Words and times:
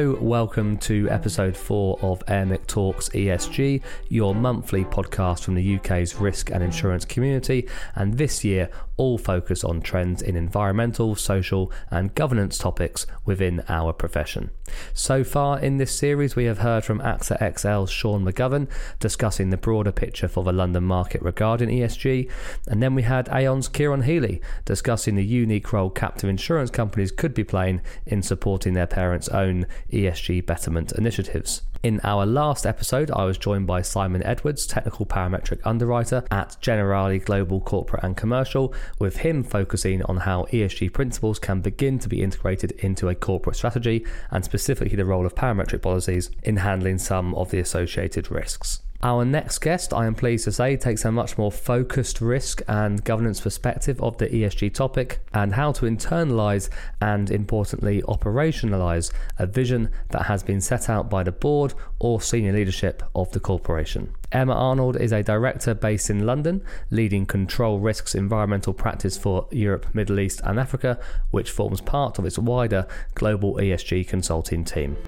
Hello, 0.00 0.16
welcome 0.18 0.78
to 0.78 1.10
episode 1.10 1.54
4 1.54 1.98
of 2.00 2.24
AIRMIC 2.26 2.59
Talks 2.70 3.08
ESG, 3.08 3.82
your 4.08 4.32
monthly 4.32 4.84
podcast 4.84 5.42
from 5.42 5.56
the 5.56 5.76
UK's 5.76 6.14
risk 6.14 6.52
and 6.52 6.62
insurance 6.62 7.04
community, 7.04 7.68
and 7.96 8.16
this 8.16 8.44
year 8.44 8.70
all 8.96 9.18
focus 9.18 9.64
on 9.64 9.80
trends 9.80 10.22
in 10.22 10.36
environmental, 10.36 11.16
social, 11.16 11.72
and 11.90 12.14
governance 12.14 12.58
topics 12.58 13.06
within 13.24 13.64
our 13.68 13.92
profession. 13.92 14.50
So 14.94 15.24
far 15.24 15.58
in 15.58 15.78
this 15.78 15.92
series, 15.92 16.36
we 16.36 16.44
have 16.44 16.58
heard 16.58 16.84
from 16.84 17.00
AXA 17.00 17.40
XL's 17.40 17.90
Sean 17.90 18.24
McGovern 18.24 18.68
discussing 19.00 19.50
the 19.50 19.56
broader 19.56 19.90
picture 19.90 20.28
for 20.28 20.44
the 20.44 20.52
London 20.52 20.84
market 20.84 21.22
regarding 21.22 21.70
ESG, 21.70 22.30
and 22.68 22.80
then 22.80 22.94
we 22.94 23.02
had 23.02 23.28
Aon's 23.30 23.66
Kieran 23.66 24.02
Healy 24.02 24.40
discussing 24.64 25.16
the 25.16 25.24
unique 25.24 25.72
role 25.72 25.90
captive 25.90 26.30
insurance 26.30 26.70
companies 26.70 27.10
could 27.10 27.34
be 27.34 27.42
playing 27.42 27.80
in 28.06 28.22
supporting 28.22 28.74
their 28.74 28.86
parents' 28.86 29.28
own 29.30 29.66
ESG 29.90 30.46
betterment 30.46 30.92
initiatives. 30.92 31.62
In 31.82 31.98
our 32.04 32.26
last 32.26 32.66
episode, 32.66 33.10
I 33.10 33.24
was 33.24 33.38
joined 33.38 33.66
by 33.66 33.80
Simon 33.80 34.22
Edwards, 34.22 34.66
technical 34.66 35.06
parametric 35.06 35.60
underwriter 35.64 36.22
at 36.30 36.58
Generali 36.60 37.24
Global 37.24 37.58
Corporate 37.58 38.04
and 38.04 38.14
Commercial, 38.14 38.74
with 38.98 39.16
him 39.16 39.42
focusing 39.42 40.02
on 40.02 40.18
how 40.18 40.44
ESG 40.52 40.92
principles 40.92 41.38
can 41.38 41.62
begin 41.62 41.98
to 42.00 42.08
be 42.10 42.22
integrated 42.22 42.72
into 42.72 43.08
a 43.08 43.14
corporate 43.14 43.56
strategy 43.56 44.04
and 44.30 44.44
specifically 44.44 44.94
the 44.94 45.06
role 45.06 45.24
of 45.24 45.34
parametric 45.34 45.80
policies 45.80 46.30
in 46.42 46.58
handling 46.58 46.98
some 46.98 47.34
of 47.34 47.50
the 47.50 47.60
associated 47.60 48.30
risks. 48.30 48.82
Our 49.02 49.24
next 49.24 49.60
guest, 49.60 49.94
I 49.94 50.04
am 50.04 50.14
pleased 50.14 50.44
to 50.44 50.52
say, 50.52 50.76
takes 50.76 51.06
a 51.06 51.12
much 51.12 51.38
more 51.38 51.50
focused 51.50 52.20
risk 52.20 52.60
and 52.68 53.02
governance 53.02 53.40
perspective 53.40 53.98
of 54.02 54.18
the 54.18 54.26
ESG 54.26 54.74
topic 54.74 55.20
and 55.32 55.54
how 55.54 55.72
to 55.72 55.86
internalise 55.86 56.68
and, 57.00 57.30
importantly, 57.30 58.02
operationalise 58.02 59.10
a 59.38 59.46
vision 59.46 59.90
that 60.10 60.26
has 60.26 60.42
been 60.42 60.60
set 60.60 60.90
out 60.90 61.08
by 61.08 61.22
the 61.22 61.32
board 61.32 61.72
or 61.98 62.20
senior 62.20 62.52
leadership 62.52 63.02
of 63.14 63.32
the 63.32 63.40
corporation. 63.40 64.12
Emma 64.32 64.52
Arnold 64.52 64.98
is 65.00 65.12
a 65.12 65.22
director 65.22 65.72
based 65.72 66.10
in 66.10 66.26
London, 66.26 66.62
leading 66.90 67.24
Control 67.24 67.80
Risks 67.80 68.14
environmental 68.14 68.74
practice 68.74 69.16
for 69.16 69.48
Europe, 69.50 69.86
Middle 69.94 70.20
East, 70.20 70.42
and 70.44 70.60
Africa, 70.60 71.00
which 71.30 71.50
forms 71.50 71.80
part 71.80 72.18
of 72.18 72.26
its 72.26 72.38
wider 72.38 72.86
global 73.14 73.54
ESG 73.54 74.06
consulting 74.06 74.62
team. 74.62 74.98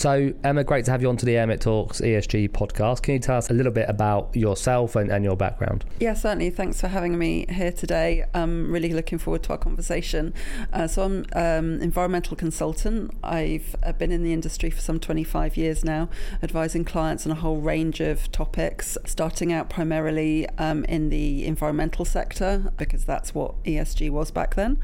So, 0.00 0.32
Emma, 0.42 0.64
great 0.64 0.86
to 0.86 0.90
have 0.92 1.02
you 1.02 1.10
on 1.10 1.18
to 1.18 1.26
the 1.26 1.34
AIRMIC 1.34 1.60
Talks 1.60 2.00
ESG 2.00 2.52
podcast. 2.52 3.02
Can 3.02 3.12
you 3.12 3.20
tell 3.20 3.36
us 3.36 3.50
a 3.50 3.52
little 3.52 3.70
bit 3.70 3.86
about 3.86 4.34
yourself 4.34 4.96
and, 4.96 5.10
and 5.10 5.22
your 5.22 5.36
background? 5.36 5.84
Yeah, 6.00 6.14
certainly. 6.14 6.48
Thanks 6.48 6.80
for 6.80 6.88
having 6.88 7.18
me 7.18 7.44
here 7.50 7.70
today. 7.70 8.24
I'm 8.32 8.72
really 8.72 8.94
looking 8.94 9.18
forward 9.18 9.42
to 9.42 9.50
our 9.50 9.58
conversation. 9.58 10.32
Uh, 10.72 10.86
so, 10.86 11.02
I'm 11.02 11.26
um, 11.34 11.82
environmental 11.82 12.34
consultant. 12.34 13.14
I've 13.22 13.76
uh, 13.82 13.92
been 13.92 14.10
in 14.10 14.22
the 14.22 14.32
industry 14.32 14.70
for 14.70 14.80
some 14.80 15.00
25 15.00 15.58
years 15.58 15.84
now, 15.84 16.08
advising 16.42 16.86
clients 16.86 17.26
on 17.26 17.32
a 17.32 17.34
whole 17.34 17.60
range 17.60 18.00
of 18.00 18.32
topics, 18.32 18.96
starting 19.04 19.52
out 19.52 19.68
primarily 19.68 20.48
um, 20.56 20.86
in 20.86 21.10
the 21.10 21.44
environmental 21.44 22.06
sector, 22.06 22.72
because 22.78 23.04
that's 23.04 23.34
what 23.34 23.62
ESG 23.64 24.08
was 24.08 24.30
back 24.30 24.54
then. 24.54 24.78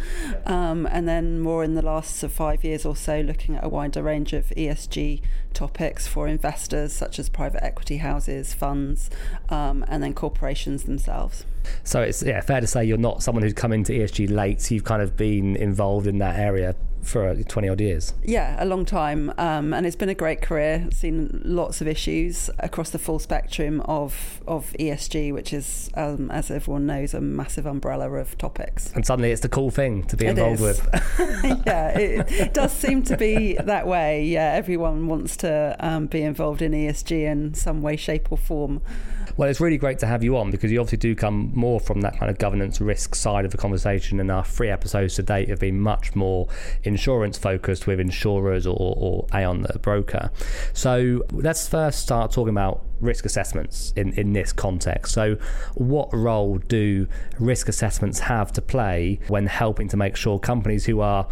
Um, 0.44 0.86
and 0.90 1.08
then 1.08 1.40
more 1.40 1.64
in 1.64 1.72
the 1.72 1.80
last 1.80 2.22
five 2.28 2.64
years 2.64 2.84
or 2.84 2.94
so, 2.94 3.22
looking 3.22 3.56
at 3.56 3.64
a 3.64 3.70
wider 3.70 4.02
range 4.02 4.34
of 4.34 4.48
ESG 4.48 5.05
topics 5.54 6.06
for 6.06 6.28
investors 6.28 6.92
such 6.92 7.18
as 7.18 7.28
private 7.28 7.64
equity 7.64 7.98
houses, 7.98 8.54
funds, 8.54 9.10
um, 9.48 9.84
and 9.88 10.02
then 10.02 10.14
corporations 10.14 10.84
themselves. 10.84 11.44
So 11.82 12.00
it's 12.02 12.22
yeah 12.22 12.40
fair 12.40 12.60
to 12.60 12.66
say 12.66 12.84
you're 12.84 12.98
not 12.98 13.22
someone 13.22 13.42
who's 13.42 13.54
come 13.54 13.72
into 13.72 13.92
ESG 13.92 14.30
late. 14.30 14.70
You've 14.70 14.84
kind 14.84 15.02
of 15.02 15.16
been 15.16 15.56
involved 15.56 16.06
in 16.06 16.18
that 16.18 16.38
area 16.38 16.76
for 17.06 17.34
20 17.34 17.68
odd 17.68 17.80
years. 17.80 18.14
Yeah, 18.24 18.62
a 18.62 18.66
long 18.66 18.84
time. 18.84 19.32
Um, 19.38 19.72
and 19.72 19.86
it's 19.86 19.96
been 19.96 20.08
a 20.08 20.14
great 20.14 20.42
career. 20.42 20.88
Seen 20.92 21.40
lots 21.44 21.80
of 21.80 21.88
issues 21.88 22.50
across 22.58 22.90
the 22.90 22.98
full 22.98 23.18
spectrum 23.18 23.80
of, 23.82 24.40
of 24.46 24.74
ESG, 24.78 25.32
which 25.32 25.52
is, 25.52 25.90
um, 25.94 26.30
as 26.30 26.50
everyone 26.50 26.86
knows, 26.86 27.14
a 27.14 27.20
massive 27.20 27.66
umbrella 27.66 28.10
of 28.10 28.36
topics. 28.38 28.92
And 28.94 29.06
suddenly 29.06 29.30
it's 29.30 29.42
the 29.42 29.48
cool 29.48 29.70
thing 29.70 30.04
to 30.04 30.16
be 30.16 30.26
involved 30.26 30.60
with. 30.60 30.86
yeah, 31.66 31.96
it, 31.98 32.30
it, 32.32 32.54
does 32.54 32.72
seem 32.72 33.02
to 33.04 33.16
be 33.16 33.54
that 33.54 33.86
way. 33.86 34.24
Yeah, 34.24 34.52
everyone 34.52 35.06
wants 35.06 35.36
to 35.38 35.76
um, 35.80 36.06
be 36.06 36.22
involved 36.22 36.62
in 36.62 36.72
ESG 36.72 37.22
in 37.24 37.54
some 37.54 37.82
way, 37.82 37.96
shape, 37.96 38.30
or 38.30 38.38
form. 38.38 38.80
Well, 39.36 39.48
it's 39.48 39.60
really 39.60 39.78
great 39.78 39.98
to 40.00 40.06
have 40.06 40.22
you 40.22 40.36
on 40.36 40.50
because 40.50 40.70
you 40.70 40.80
obviously 40.80 40.98
do 40.98 41.14
come 41.14 41.50
more 41.54 41.80
from 41.80 42.00
that 42.02 42.18
kind 42.18 42.30
of 42.30 42.38
governance 42.38 42.80
risk 42.80 43.14
side 43.14 43.44
of 43.44 43.50
the 43.50 43.58
conversation, 43.58 44.20
and 44.20 44.30
our 44.30 44.44
three 44.44 44.70
episodes 44.70 45.14
to 45.16 45.22
date 45.22 45.48
have 45.48 45.60
been 45.60 45.80
much 45.80 46.14
more 46.14 46.48
insurance 46.84 47.36
focused 47.36 47.86
with 47.86 48.00
insurers 48.00 48.66
or, 48.66 48.94
or 48.96 49.26
Aon, 49.34 49.62
the 49.62 49.78
broker. 49.78 50.30
So 50.72 51.24
let's 51.32 51.68
first 51.68 52.00
start 52.00 52.32
talking 52.32 52.50
about 52.50 52.84
risk 53.00 53.26
assessments 53.26 53.92
in, 53.96 54.12
in 54.14 54.32
this 54.32 54.52
context. 54.52 55.12
So, 55.12 55.36
what 55.74 56.12
role 56.12 56.58
do 56.58 57.06
risk 57.38 57.68
assessments 57.68 58.20
have 58.20 58.52
to 58.52 58.62
play 58.62 59.18
when 59.28 59.46
helping 59.46 59.88
to 59.88 59.96
make 59.96 60.16
sure 60.16 60.38
companies 60.38 60.86
who 60.86 61.00
are 61.00 61.28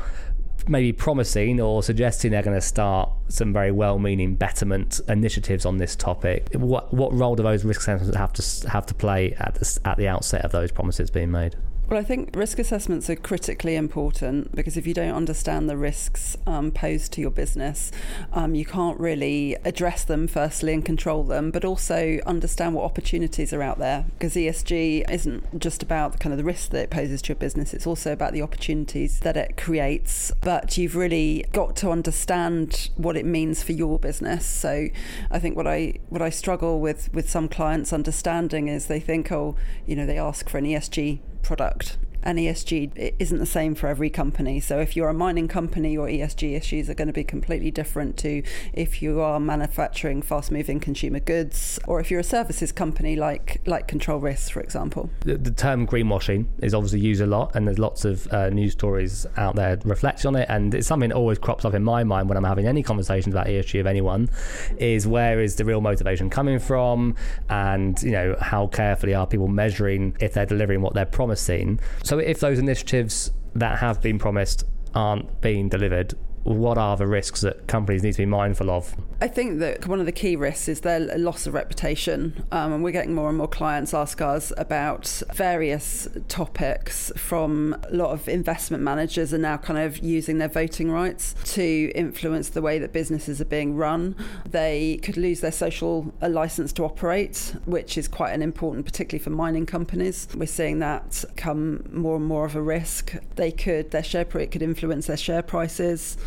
maybe 0.69 0.93
promising 0.93 1.61
or 1.61 1.83
suggesting 1.83 2.31
they're 2.31 2.43
going 2.43 2.57
to 2.57 2.61
start 2.61 3.11
some 3.29 3.53
very 3.53 3.71
well-meaning 3.71 4.35
betterment 4.35 5.01
initiatives 5.09 5.65
on 5.65 5.79
this 5.79 5.97
topic. 5.97 6.49
What 6.55 6.93
what 6.93 7.13
role 7.13 7.37
do 7.37 7.43
those 7.43 7.65
risk 7.65 7.81
assessments 7.83 8.17
have 8.17 8.33
to 8.35 8.71
have 8.71 8.87
to 8.87 8.95
play 8.95 9.35
at 9.35 9.55
the, 9.55 9.81
at 9.85 9.97
the 9.97 10.09
outset 10.09 10.45
of 10.45 10.53
those 10.53 10.73
promises 10.73 11.11
being 11.11 11.31
made? 11.31 11.57
Well, 11.87 12.01
I 12.01 12.03
think 12.03 12.35
risk 12.35 12.59
assessments 12.59 13.11
are 13.11 13.15
critically 13.15 13.77
important 13.77 14.57
because 14.57 14.79
if 14.79 14.87
you 14.87 14.95
don't 14.95 15.15
understand 15.15 15.69
the 15.69 15.77
risks 15.77 16.35
um, 16.47 16.71
posed 16.71 17.13
to 17.13 17.21
your 17.21 17.31
business, 17.31 17.93
um, 18.33 18.55
you 18.55 18.65
can't 18.65 18.99
really 18.99 19.55
address 19.67 20.03
them 20.03 20.27
firstly 20.27 20.73
and 20.73 20.83
control 20.83 21.25
them, 21.25 21.51
but 21.51 21.63
also 21.63 22.21
understand 22.25 22.75
what 22.75 22.87
opportunities 22.87 23.53
are 23.53 23.61
out 23.61 23.79
there. 23.79 24.07
Because 24.15 24.35
ESG 24.35 25.11
isn't 25.11 25.59
just 25.59 25.83
about 25.83 26.13
the 26.13 26.19
kind 26.19 26.33
of 26.33 26.39
the 26.39 26.45
risks 26.45 26.69
that 26.69 26.85
it 26.85 26.91
poses 26.91 27.21
to 27.21 27.29
your 27.29 27.37
business; 27.37 27.75
it's 27.75 27.87
also 27.87 28.15
about 28.15 28.33
the 28.33 28.41
opportunities 28.41 29.21
that 29.21 29.37
it 29.37 29.59
creates. 29.59 30.33
But 30.41 30.79
you've 30.79 30.97
really 30.97 31.45
got 31.53 31.77
to 31.77 31.91
understand 31.91 32.89
what 32.97 33.15
it 33.15 33.27
means 33.27 33.63
for 33.63 33.73
your 33.73 33.99
business. 33.99 34.47
So, 34.47 34.89
I 35.31 35.39
think 35.39 35.55
what 35.55 35.67
I 35.67 35.99
what 36.09 36.23
I 36.23 36.31
struggle 36.31 36.81
with 36.81 37.13
with 37.13 37.29
some 37.29 37.47
clients 37.47 37.93
understanding 37.93 38.69
is 38.69 38.87
they 38.87 39.01
think, 39.01 39.31
oh, 39.31 39.55
you 39.85 39.95
know, 39.95 40.07
they 40.07 40.19
ask 40.19 40.49
for 40.49 40.57
an 40.57 40.65
ESG 40.65 41.21
product 41.45 41.99
and 42.25 42.39
ESG 42.39 43.15
isn't 43.19 43.39
the 43.39 43.47
same 43.47 43.75
for 43.75 43.87
every 43.87 44.11
company. 44.11 44.59
So 44.59 44.81
if 44.81 44.97
you're 44.97 45.11
a 45.11 45.15
mining 45.15 45.47
company, 45.47 45.93
your 45.93 46.09
ESG 46.09 46.57
issues 46.57 46.91
are 46.91 46.95
going 46.95 47.07
to 47.07 47.13
be 47.13 47.23
completely 47.23 47.71
different 47.71 48.17
to 48.19 48.43
if 48.73 49.03
you 49.03 49.21
are 49.21 49.39
manufacturing 49.39 50.23
fast-moving 50.23 50.81
consumer 50.81 51.21
goods, 51.21 51.79
or 51.87 52.01
if 52.01 52.11
you're 52.11 52.21
a 52.21 52.25
services 52.25 52.73
company 52.73 53.15
like 53.15 53.61
like 53.67 53.87
Control 53.87 54.19
Risks, 54.19 54.49
for 54.49 54.61
example. 54.61 55.11
The, 55.21 55.37
the 55.37 55.51
term 55.51 55.87
greenwashing 55.87 56.47
is 56.63 56.75
obviously 56.75 57.01
used 57.01 57.21
a 57.21 57.27
lot, 57.27 57.55
and 57.55 57.67
there's 57.67 57.79
lots 57.79 58.05
of 58.05 58.27
uh, 58.33 58.49
news 58.49 58.73
stories 58.73 59.27
out 59.37 59.55
there 59.55 59.79
reflecting 59.85 60.29
on 60.29 60.37
it, 60.37 60.47
and 60.49 60.75
it's 60.75 60.87
something 60.87 61.11
that 61.11 61.17
always 61.17 61.39
crops 61.39 61.65
up 61.65 61.75
in 61.75 61.85
my 61.85 62.05
mind 62.05 62.29
when 62.29 62.39
I'm 62.39 62.45
having 62.45 62.67
any 62.67 62.83
conversations 62.83 63.35
about 63.35 63.47
ESG 63.47 63.81
of 63.81 63.87
anyone. 63.87 64.31
Is 64.79 65.07
where 65.07 65.41
is 65.41 65.57
the 65.57 65.65
real 65.65 65.83
motivation 65.83 66.31
coming 66.31 66.59
from, 66.59 67.17
and 67.51 68.03
you 68.03 68.13
know 68.13 68.37
how 68.41 68.67
carefully 68.69 69.15
are 69.15 69.27
people 69.27 69.49
measuring 69.49 70.17
if 70.21 70.33
they're 70.33 70.47
delivering 70.47 70.81
what 70.81 70.95
they're 70.95 71.05
promising. 71.05 71.81
So 72.03 72.14
so 72.15 72.21
if 72.21 72.39
those 72.39 72.61
initiatives 72.61 73.33
that 73.57 73.81
have 73.81 74.01
been 74.01 74.21
promised 74.21 74.63
aren't 74.95 75.41
being 75.41 75.69
delivered, 75.69 76.15
what 76.45 76.77
are 76.77 76.97
the 76.97 77.07
risks 77.07 77.41
that 77.41 77.67
companies 77.67 78.03
need 78.03 78.13
to 78.13 78.19
be 78.19 78.27
mindful 78.27 78.71
of? 78.71 78.95
I 79.21 79.29
think 79.29 79.61
that 79.61 79.87
one 79.87 79.99
of 79.99 80.07
the 80.07 80.13
key 80.13 80.37
risks 80.37 80.69
is 80.69 80.81
their 80.81 81.01
loss 81.19 81.47
of 81.47 81.55
reputation. 81.55 82.45
Um, 82.53 82.75
and 82.75 82.85
we're 82.85 82.93
getting 82.93 83.15
more 83.15 83.31
and 83.31 83.39
more 83.39 83.49
clients 83.49 83.95
ask 83.95 84.21
us 84.21 84.53
about 84.59 85.23
various 85.35 86.07
topics 86.29 87.11
from 87.17 87.75
a 87.91 87.97
lot 87.97 88.11
of 88.11 88.29
investment 88.29 88.83
managers 88.83 89.33
are 89.33 89.39
now 89.39 89.57
kind 89.57 89.79
of 89.79 89.99
using 89.99 90.39
their 90.39 90.49
voting 90.49 90.91
rights 90.91 91.35
to 91.55 91.91
influence 91.95 92.51
the 92.51 92.61
way 92.61 92.79
that 92.79 92.93
businesses 92.93 93.41
are 93.41 93.47
being 93.47 93.75
run. 93.75 94.15
They 94.47 94.99
could 95.03 95.17
lose 95.17 95.41
their 95.41 95.53
social 95.53 96.13
license 96.21 96.75
to 96.75 96.85
operate, 96.85 97.55
which 97.65 97.97
is 97.97 98.07
quite 98.07 98.33
an 98.33 98.43
important, 98.43 98.85
particularly 98.85 99.23
for 99.23 99.31
mining 99.31 99.65
companies. 99.65 100.29
We're 100.35 100.47
seeing 100.47 100.81
that 100.81 101.25
come 101.37 101.85
more 101.91 102.17
and 102.17 102.27
more 102.27 102.45
of 102.45 102.55
a 102.55 102.63
risk. 102.63 103.15
They 103.37 103.51
could, 103.51 103.91
their 103.93 104.03
share, 104.03 104.27
it 104.35 104.51
could 104.51 104.63
influence 104.63 105.07
their 105.07 105.17
share 105.17 105.43
prices 105.43 106.19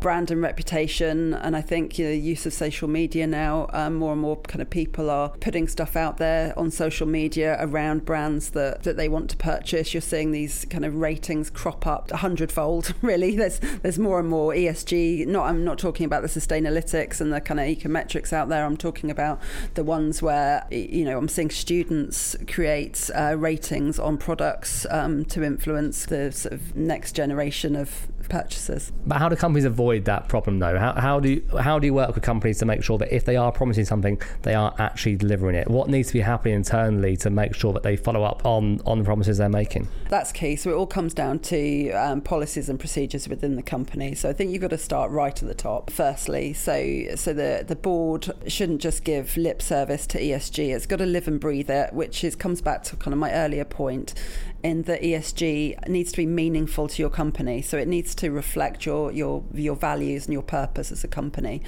brand 0.00 0.30
and 0.30 0.42
reputation. 0.42 1.34
And 1.34 1.56
I 1.56 1.60
think 1.60 1.98
you 1.98 2.04
know, 2.06 2.10
the 2.10 2.18
use 2.18 2.46
of 2.46 2.52
social 2.52 2.88
media 2.88 3.26
now, 3.26 3.68
um, 3.72 3.94
more 3.94 4.12
and 4.12 4.20
more 4.20 4.36
kind 4.36 4.60
of 4.60 4.70
people 4.70 5.10
are 5.10 5.30
putting 5.40 5.68
stuff 5.68 5.96
out 5.96 6.18
there 6.18 6.58
on 6.58 6.70
social 6.70 7.06
media 7.06 7.56
around 7.60 8.04
brands 8.04 8.50
that, 8.50 8.82
that 8.82 8.96
they 8.96 9.08
want 9.08 9.30
to 9.30 9.36
purchase. 9.36 9.94
You're 9.94 10.00
seeing 10.00 10.32
these 10.32 10.64
kind 10.66 10.84
of 10.84 10.96
ratings 10.96 11.50
crop 11.50 11.86
up 11.86 12.10
a 12.10 12.18
hundredfold. 12.18 12.94
Really, 13.02 13.34
there's 13.36 13.58
there's 13.82 13.98
more 13.98 14.20
and 14.20 14.28
more 14.28 14.52
ESG. 14.52 15.26
Not 15.26 15.46
I'm 15.46 15.64
not 15.64 15.78
talking 15.78 16.06
about 16.06 16.22
the 16.22 16.28
Sustainalytics 16.28 17.20
and 17.20 17.32
the 17.32 17.40
kind 17.40 17.58
of 17.58 17.66
ecometrics 17.66 18.32
out 18.32 18.48
there. 18.48 18.64
I'm 18.64 18.76
talking 18.76 19.10
about 19.10 19.40
the 19.74 19.82
ones 19.82 20.22
where 20.22 20.64
you 20.70 21.04
know 21.04 21.18
I'm 21.18 21.28
seeing 21.28 21.50
students 21.50 22.36
create 22.46 23.10
uh, 23.14 23.36
ratings 23.36 23.98
on 23.98 24.18
products 24.18 24.86
um, 24.90 25.24
to 25.26 25.42
influence 25.42 26.06
the 26.06 26.30
sort 26.32 26.54
of 26.54 26.76
next 26.76 27.12
generation 27.12 27.74
of 27.74 28.08
purchases. 28.28 28.92
But 29.06 29.18
how 29.18 29.28
do 29.28 29.36
companies 29.36 29.64
avoid 29.64 30.04
that 30.06 30.28
problem 30.28 30.58
though? 30.58 30.78
How, 30.78 30.92
how 30.94 31.20
do 31.20 31.30
you, 31.30 31.58
how 31.58 31.78
do 31.78 31.86
you 31.86 31.94
work 31.94 32.14
with 32.14 32.22
companies 32.22 32.58
to 32.58 32.66
make 32.66 32.82
sure 32.82 32.98
that 32.98 33.14
if 33.14 33.24
they 33.24 33.36
are 33.36 33.52
promising 33.52 33.84
something, 33.84 34.20
they 34.42 34.54
are 34.54 34.74
actually 34.78 35.16
delivering 35.16 35.56
it? 35.56 35.68
What 35.68 35.88
needs 35.88 36.08
to 36.08 36.14
be 36.14 36.20
happening 36.20 36.54
internally 36.54 37.16
to 37.18 37.30
make 37.30 37.54
sure 37.54 37.72
that 37.72 37.82
they 37.82 37.96
follow 37.96 38.24
up 38.24 38.44
on 38.44 38.80
on 38.86 38.98
the 38.98 39.04
promises 39.04 39.38
they're 39.38 39.48
making? 39.48 39.88
That's 40.08 40.32
key. 40.32 40.56
So 40.56 40.70
it 40.70 40.74
all 40.74 40.86
comes 40.86 41.14
down 41.14 41.40
to 41.40 41.90
um, 41.92 42.20
policies 42.20 42.68
and 42.68 42.78
procedures 42.78 43.28
within 43.28 43.56
the 43.56 43.62
company. 43.62 44.14
So 44.14 44.28
I 44.28 44.32
think 44.32 44.50
you've 44.50 44.62
got 44.62 44.70
to 44.70 44.78
start 44.78 45.10
right 45.10 45.42
at 45.42 45.48
the 45.48 45.54
top. 45.54 45.90
Firstly, 45.90 46.52
so 46.52 47.16
so 47.16 47.32
the 47.32 47.64
the 47.66 47.76
board 47.76 48.30
shouldn't 48.46 48.80
just 48.80 49.04
give 49.04 49.36
lip 49.36 49.62
service 49.62 50.06
to 50.08 50.20
ESG. 50.20 50.74
It's 50.74 50.86
got 50.86 50.96
to 50.96 51.06
live 51.06 51.28
and 51.28 51.40
breathe 51.40 51.70
it, 51.70 51.92
which 51.92 52.24
is 52.24 52.36
comes 52.36 52.60
back 52.60 52.82
to 52.84 52.96
kind 52.96 53.12
of 53.12 53.18
my 53.18 53.32
earlier 53.32 53.64
point 53.64 54.14
in 54.62 54.82
that 54.82 55.02
ESG 55.02 55.88
needs 55.88 56.12
to 56.12 56.16
be 56.16 56.26
meaningful 56.26 56.88
to 56.88 57.02
your 57.02 57.10
company. 57.10 57.62
So 57.62 57.76
it 57.78 57.88
needs 57.88 58.14
to 58.16 58.30
reflect 58.30 58.86
your 58.86 59.10
your 59.12 59.44
your 59.52 59.74
values 59.74 60.26
and 60.26 60.32
your 60.32 60.42
purpose 60.42 60.92
as 60.92 61.02
a 61.04 61.08
company, 61.08 61.62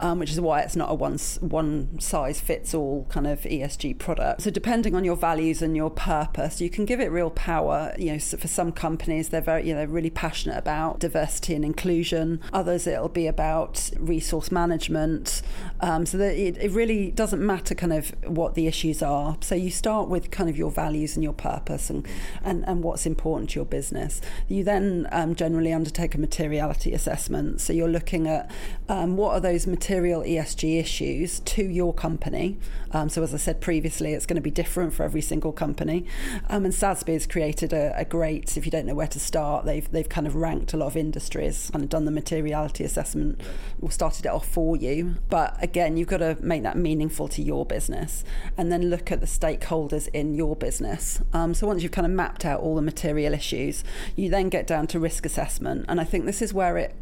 um, 0.00 0.18
which 0.18 0.30
is 0.30 0.40
why 0.40 0.60
it's 0.60 0.76
not 0.76 0.90
a 0.90 0.94
one 0.94 1.18
one 1.40 1.98
size 1.98 2.40
fits 2.40 2.74
all 2.74 3.06
kind 3.10 3.26
of 3.26 3.40
ESG 3.42 3.98
product. 3.98 4.42
So 4.42 4.50
depending 4.50 4.94
on 4.94 5.04
your 5.04 5.16
values 5.16 5.62
and 5.62 5.76
your 5.76 5.90
purpose, 5.90 6.60
you 6.60 6.70
can 6.70 6.84
give 6.84 7.00
it 7.00 7.10
real 7.10 7.30
power. 7.30 7.94
You 7.98 8.12
know, 8.12 8.18
so 8.18 8.36
for 8.36 8.48
some 8.48 8.72
companies, 8.72 9.30
they're 9.30 9.40
very 9.40 9.66
you 9.66 9.74
know 9.74 9.84
really 9.84 10.10
passionate 10.10 10.58
about 10.58 11.00
diversity 11.00 11.54
and 11.54 11.64
inclusion. 11.64 12.40
Others, 12.52 12.86
it'll 12.86 13.08
be 13.08 13.26
about 13.26 13.90
resource 13.98 14.52
management. 14.52 15.42
Um, 15.80 16.06
so 16.06 16.16
that 16.18 16.36
it, 16.36 16.56
it 16.58 16.70
really 16.70 17.10
doesn't 17.10 17.44
matter 17.44 17.74
kind 17.74 17.92
of 17.92 18.14
what 18.24 18.54
the 18.54 18.66
issues 18.66 19.02
are. 19.02 19.36
So 19.40 19.54
you 19.54 19.70
start 19.70 20.08
with 20.08 20.30
kind 20.30 20.48
of 20.48 20.56
your 20.56 20.70
values 20.70 21.16
and 21.16 21.24
your 21.24 21.32
purpose 21.32 21.90
and 21.90 22.06
and, 22.44 22.64
and 22.66 22.82
what's 22.82 23.06
important 23.06 23.50
to 23.50 23.56
your 23.56 23.64
business. 23.64 24.20
You 24.48 24.64
then 24.64 25.08
um, 25.12 25.34
generally 25.34 25.72
undertake 25.72 26.14
a 26.14 26.18
materiality 26.18 26.92
assessment. 26.92 27.60
So 27.60 27.72
you're 27.72 27.88
looking 27.88 28.26
at 28.26 28.50
um, 28.88 29.16
what 29.16 29.32
are 29.32 29.40
those 29.40 29.66
material 29.66 30.22
ESG 30.22 30.78
issues 30.80 31.40
to 31.40 31.64
your 31.64 31.94
company. 31.94 32.58
Um, 32.92 33.08
so 33.08 33.22
as 33.22 33.34
I 33.34 33.36
said 33.36 33.60
previously, 33.60 34.14
it's 34.14 34.26
going 34.26 34.36
to 34.36 34.42
be 34.42 34.50
different 34.50 34.94
for 34.94 35.02
every 35.02 35.20
single 35.20 35.52
company. 35.52 36.06
Um, 36.48 36.64
and 36.64 36.72
SASB 36.72 37.12
has 37.12 37.26
created 37.26 37.72
a, 37.72 37.96
a, 37.96 38.04
great, 38.04 38.56
if 38.56 38.64
you 38.64 38.70
don't 38.70 38.86
know 38.86 38.94
where 38.94 39.06
to 39.08 39.20
start, 39.20 39.64
they've 39.64 39.90
they've 39.90 40.08
kind 40.08 40.26
of 40.26 40.34
ranked 40.34 40.72
a 40.72 40.76
lot 40.76 40.86
of 40.86 40.96
industries, 40.96 41.70
kind 41.72 41.84
of 41.84 41.90
done 41.90 42.04
the 42.04 42.10
materiality 42.10 42.84
assessment, 42.84 43.40
or 43.80 43.90
started 43.90 44.26
it 44.26 44.30
off 44.30 44.48
for 44.48 44.76
you. 44.76 45.16
But 45.28 45.62
again, 45.62 45.96
you've 45.96 46.08
got 46.08 46.18
to 46.18 46.36
make 46.40 46.62
that 46.62 46.76
meaningful 46.76 47.28
to 47.28 47.42
your 47.42 47.66
business, 47.66 48.24
and 48.56 48.72
then 48.72 48.88
look 48.88 49.12
at 49.12 49.20
the 49.20 49.26
stakeholders 49.26 50.08
in 50.14 50.34
your 50.34 50.56
business. 50.56 51.20
Um, 51.32 51.54
so 51.54 51.66
once 51.66 51.82
you've 51.82 51.92
kind 51.92 52.06
of 52.06 52.12
mapped 52.12 52.25
mapped 52.26 52.44
out 52.44 52.60
all 52.60 52.74
the 52.74 52.82
material 52.82 53.32
issues, 53.32 53.84
you 54.16 54.28
then 54.28 54.48
get 54.48 54.66
down 54.66 54.88
to 54.88 54.98
risk 54.98 55.24
assessment. 55.24 55.84
And 55.88 56.00
I 56.00 56.04
think 56.04 56.24
this 56.24 56.42
is 56.42 56.52
where 56.52 56.76
it 56.76 56.92